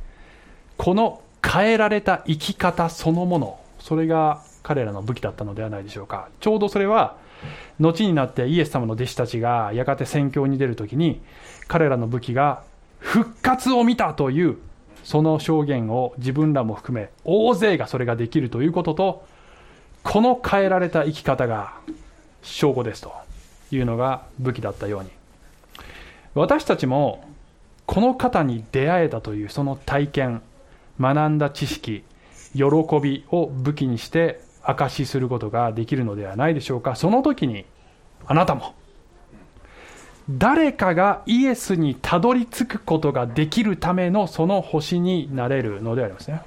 [0.75, 6.29] この変えられた生き方そのものそれが彼らの武器だったのではないでしょうか。
[6.39, 7.15] ちょうどそれは
[7.79, 11.21] 後になってイエス様の弟子たちがやがて宣教に出るときに
[11.67, 12.63] 彼らの武器が
[12.97, 14.57] 復活を見たという
[15.03, 19.25] その証言を自分らも含め大勢がそれができるということと
[20.01, 21.75] この変えられた生き方が
[22.41, 23.13] 証拠ですと
[23.71, 25.20] いうのが武器だったように
[26.33, 27.23] 私たちも
[27.85, 30.41] この方に出会えたというその体験
[30.99, 32.03] 学んだ知識
[32.53, 32.63] 喜
[33.01, 36.95] びを武器にして証しすることができるのではないでしょうか。
[36.95, 37.65] その時に
[38.25, 38.75] あなたも
[40.29, 46.41] 誰かがイエスにたどり着くことができるためのその星になれるのでありますね。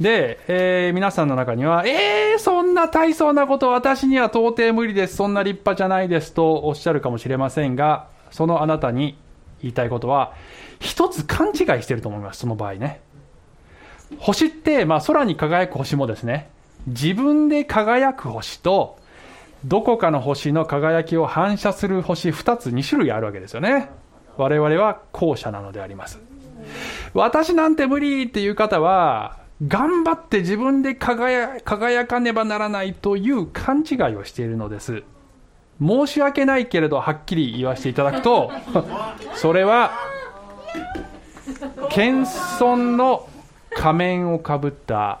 [0.00, 9.18] で、えー皆さんの中には、えー、そんな大層なこと私には到底無理です、そんな立派じゃないですとおっしゃるかもしれませんが、そのあなたに
[9.62, 10.34] 言いたいことは、
[10.80, 13.00] 一つ勘違いしてると思います、その場合ね。
[14.18, 16.50] 星って、まあ、空に輝く星もですね、
[16.86, 18.98] 自分で輝く星と、
[19.64, 23.90] どこかの星の輝きを反射する星2つ、2種類あるわけですよね。
[24.36, 26.20] 我々は後者なのであります。
[27.14, 35.02] 私なんて無理っていう方は、頑張って自分で輝輝かねばならないという勘違いをしているのです。
[35.80, 38.50] 申し訳ないけれど、はっきり言わせていただくと、
[39.36, 39.92] それは、
[41.90, 42.22] 謙
[42.58, 43.28] 遜の
[43.74, 45.20] 仮面をかぶった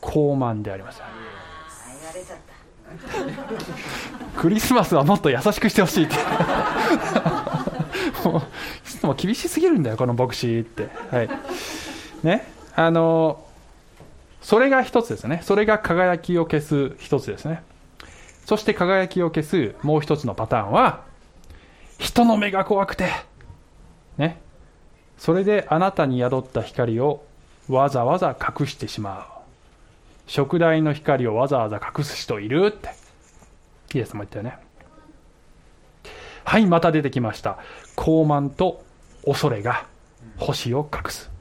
[0.00, 1.02] 高慢であります。
[4.36, 6.16] クリスマスはもっと優しくしてほしいって。
[8.24, 8.42] もうい
[8.84, 10.88] つも厳しすぎるんだよ、この牧師って。
[11.10, 11.28] はい。
[12.22, 12.53] ね。
[12.76, 13.44] あの、
[14.40, 15.40] それが一つですね。
[15.42, 17.62] それが輝きを消す一つですね。
[18.44, 21.02] そして輝きを消すもう一つのパターンは、
[21.98, 23.08] 人の目が怖くて、
[24.18, 24.40] ね。
[25.16, 27.24] それであなたに宿った光を
[27.68, 29.24] わざわざ隠してしまう。
[30.26, 32.90] 食台の光をわざわざ隠す人いるって。
[33.94, 34.58] イエスも言ったよね。
[36.44, 37.58] はい、また出てきました。
[37.94, 38.84] 高慢と
[39.24, 39.86] 恐れが
[40.36, 41.33] 星を隠す。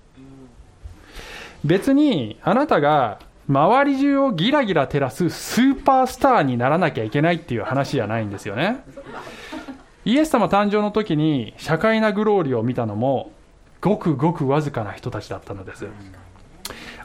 [1.63, 8.83] 別にあなたが周り中をギラギラ照らすスーパースターにならなきゃいけないっていう話じゃないんですよね。
[10.05, 13.31] イエス様誕生の時に社会なグローリーを見たのも
[13.81, 15.87] ごくごくわずかな人たちだったのです。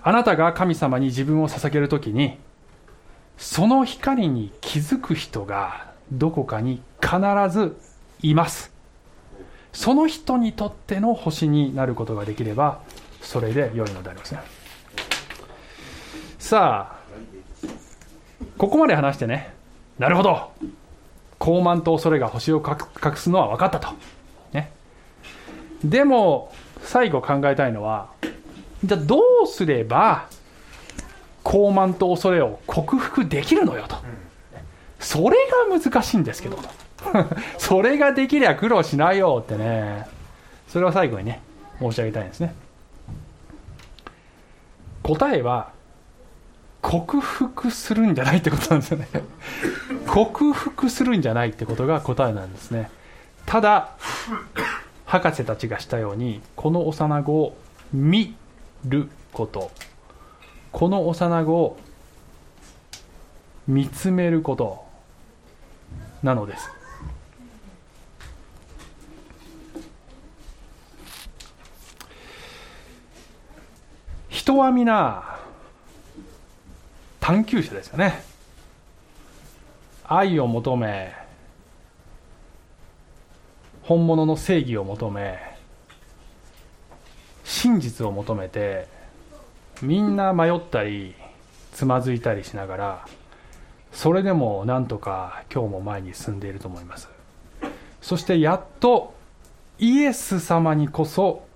[0.03, 2.39] あなたが神様に自分を捧げる時に
[3.37, 7.19] その光に気づく人がどこかに必
[7.51, 7.77] ず
[8.23, 8.73] います。
[9.73, 12.81] その人にとっての星になることができれば
[13.29, 14.41] それで良いのでありますね。
[16.39, 17.69] さあ、
[18.57, 19.53] ここまで話してね、
[19.99, 20.51] なるほど、
[21.39, 23.89] 高慢と恐れが星を隠すのは分かったと。
[24.55, 24.73] ね、
[25.85, 28.09] でも、最後考えたいのは、
[28.83, 30.27] じゃあどうすれば
[31.43, 33.97] 高慢と恐れを克服できるのよと。
[35.01, 35.37] それ
[35.69, 36.59] が難しいんですけど、
[37.59, 40.07] それができりゃ苦労しないよってね、
[40.67, 41.43] それを最後にね、
[41.79, 42.55] 申し上げたいんですね。
[45.17, 45.73] 答えは
[46.83, 49.09] 克服するんじゃないってことなんですよね。
[50.07, 52.91] 克服するんじゃないってことが答えなんですね。
[53.47, 53.93] ただ
[55.07, 57.57] 博士たちがしたようにこの幼子を
[57.91, 58.37] 見
[58.85, 59.71] ること。
[60.73, 61.79] この幼子を
[63.67, 64.87] 見つめること。
[66.23, 66.78] なのです。
[74.29, 75.39] 人は皆
[77.21, 78.23] 探求者ですよね。
[80.05, 81.13] 愛を求め
[83.83, 85.39] 本物の正義を求め
[87.45, 88.87] 真実を求めて
[89.83, 91.15] みんな迷ったり
[91.73, 93.09] つまずいたりしながら
[93.93, 97.09] それでもなんとか今日も前に進んでいると思います。
[98.01, 99.15] そしてやっと
[99.79, 101.48] イエス様にこそ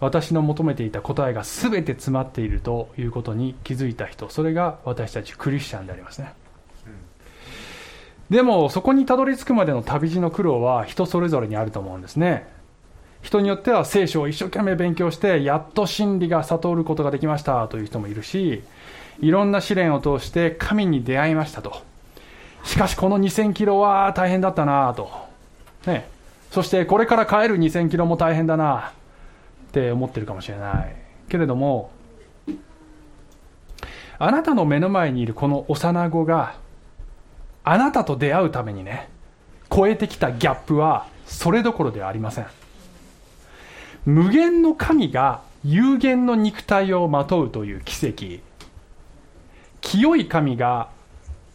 [0.00, 4.28] 私の求めていた答えが全て詰まっているということに気づいた人。
[4.28, 6.32] それが私たちクリスチャンでありますね、
[8.30, 12.46] でもそこにたどり着くまでの旅路の苦労は人それぞれにあると思うんですね。
[13.22, 18.62] 人によっては聖書を一生懸命勉強してやっと真理が悟ることができましたという人もいるし
[19.20, 21.82] いろんな試練を通して神に出会いましたと。
[22.64, 25.08] しかしこの2000キロは大変だったなと、
[25.86, 26.08] ね、
[26.50, 28.92] そしてこれから帰る2000キロも大変だな
[29.68, 30.96] って思ってるかもしれない
[31.28, 31.90] けれども
[34.18, 36.56] あなたの目の前にいるこの幼子が
[37.64, 39.08] あなたと出会うためにね
[39.70, 42.46] 超えてきたギャップはそれどころではありません。
[44.04, 48.40] 無限の神が有限の肉体をまとうという奇跡。
[49.80, 50.88] 清い神が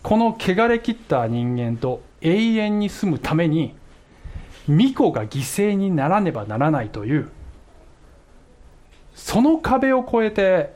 [0.04, 3.74] この汚れ切った人間と永遠に住むために
[4.68, 7.30] 巫女が犠牲にならねばならないという
[9.24, 10.74] その壁を越えて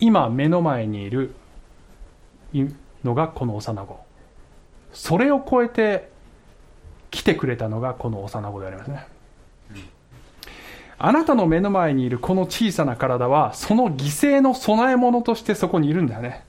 [0.00, 1.34] 今目の前にいる
[3.04, 4.00] のがこの幼子。
[4.92, 6.08] それを超えて
[7.10, 9.06] 来てくれたのがこの幼子でありますね、
[10.98, 16.44] あなたの目の前にいるこの小さな体はその犠牲の供え物としてそこにいるんだよね。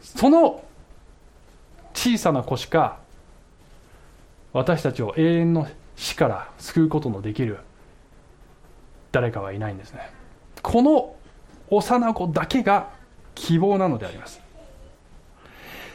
[0.00, 0.64] その
[1.92, 2.98] 小さな子しか
[4.54, 7.58] 私たちを永遠の死から救うことのできる
[9.12, 10.10] 誰かはいないんですね。
[10.62, 11.14] この
[11.70, 12.90] 幼子だけが
[13.34, 14.40] 希望なのであります。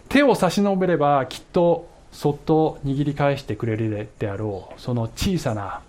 [0.09, 4.81] 手を差し伸べればきっとそっと握り返してくれるであろう。
[4.81, 5.81] その小さな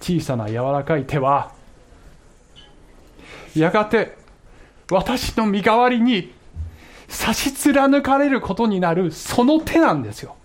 [0.00, 1.52] 小さな柔らかい手は
[3.54, 4.16] やがて
[4.90, 6.32] 私の身代わりに
[7.08, 10.35] 差し貫かれることになるその手なんですよ。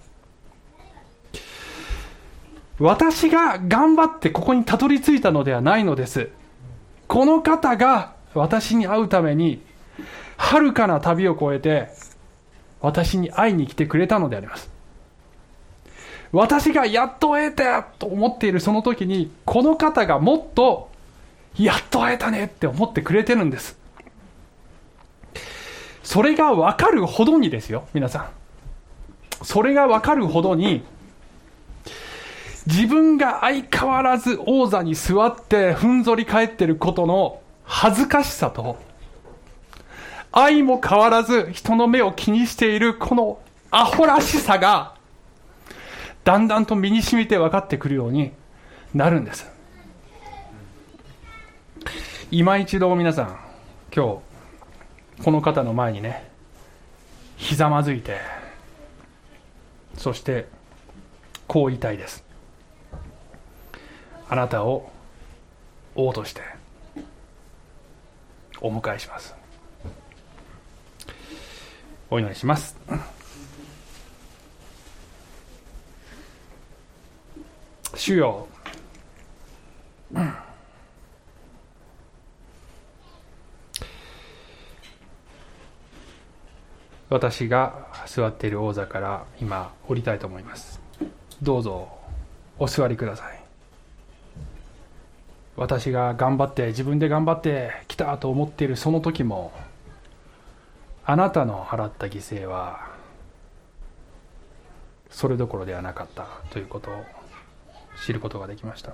[2.81, 6.29] 私が頑張ってここにたどり着いたのではないのです。
[7.07, 9.61] この方が私に会うために
[10.35, 11.89] 遥かな旅を越えて
[12.79, 14.71] 私に会いに来てくれたのであります。
[16.31, 20.89] 私がやっと会えたと思っているその時にこの方がもっと
[21.55, 23.77] やっと会えたねって思ってくれてるんです。
[26.01, 28.29] それが分かるほどにですよ皆さん。
[29.43, 30.83] それが分かるほどに
[32.67, 38.77] 自分が相変わらず王座に座ってふんぞり返ってることの恥ずかしさと
[40.31, 43.39] 愛も変わらず人の目を気にしているこの
[43.71, 44.95] アホらしさが
[46.23, 48.31] だんだんと身に染みて分かってくるように
[48.93, 49.49] なるんです。
[52.29, 53.39] 今一度皆さん
[53.93, 54.21] 今
[55.17, 56.29] 日この方の前にね
[57.35, 58.19] ひざまずいて
[59.97, 60.47] そして
[61.47, 62.30] こう言いたいです。
[64.31, 64.89] あなたを
[65.93, 66.39] 王として
[68.61, 69.35] お迎えします。
[72.09, 72.77] お祈りします。
[77.93, 78.47] 主よ。
[87.09, 90.79] 私が座っている王座から今降りたいと思います。
[91.41, 91.89] どうぞ
[92.57, 93.40] お座りください。
[95.55, 99.51] 私が頑張って自分で頑張ってきたと思っているその時も
[101.05, 102.91] あなたの払った犠牲は
[105.09, 107.05] それどころではなかったということを
[108.05, 108.93] 知ることができました。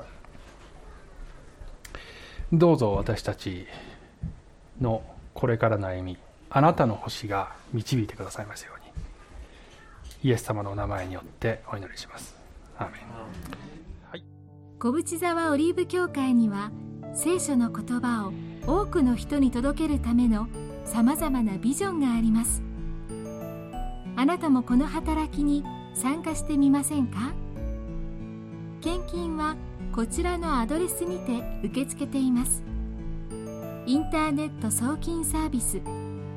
[2.52, 3.68] どうぞ私たち
[4.82, 5.04] の
[5.34, 6.18] これからの歩み
[6.50, 8.88] あなたの星が導いてくださいますように。
[10.24, 12.36] イエス様のお名前によってお祈りします。
[12.78, 13.87] アーメン。
[14.80, 16.72] 小淵沢オリーブ教会には
[17.16, 18.34] 聖書の言葉を
[18.68, 20.48] 多くの人に届けるための
[20.86, 22.62] さまざまなビジョンがあります。
[24.16, 25.64] あなたもこの働きに
[25.96, 27.34] 参加してみませんか？
[28.82, 29.56] 献金は
[29.96, 32.64] こちらのアドレスにて受け付けています。
[33.88, 35.82] インターネット送金サービス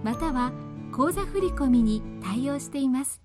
[0.03, 0.53] または
[0.93, 3.20] 口座振込に対応しています。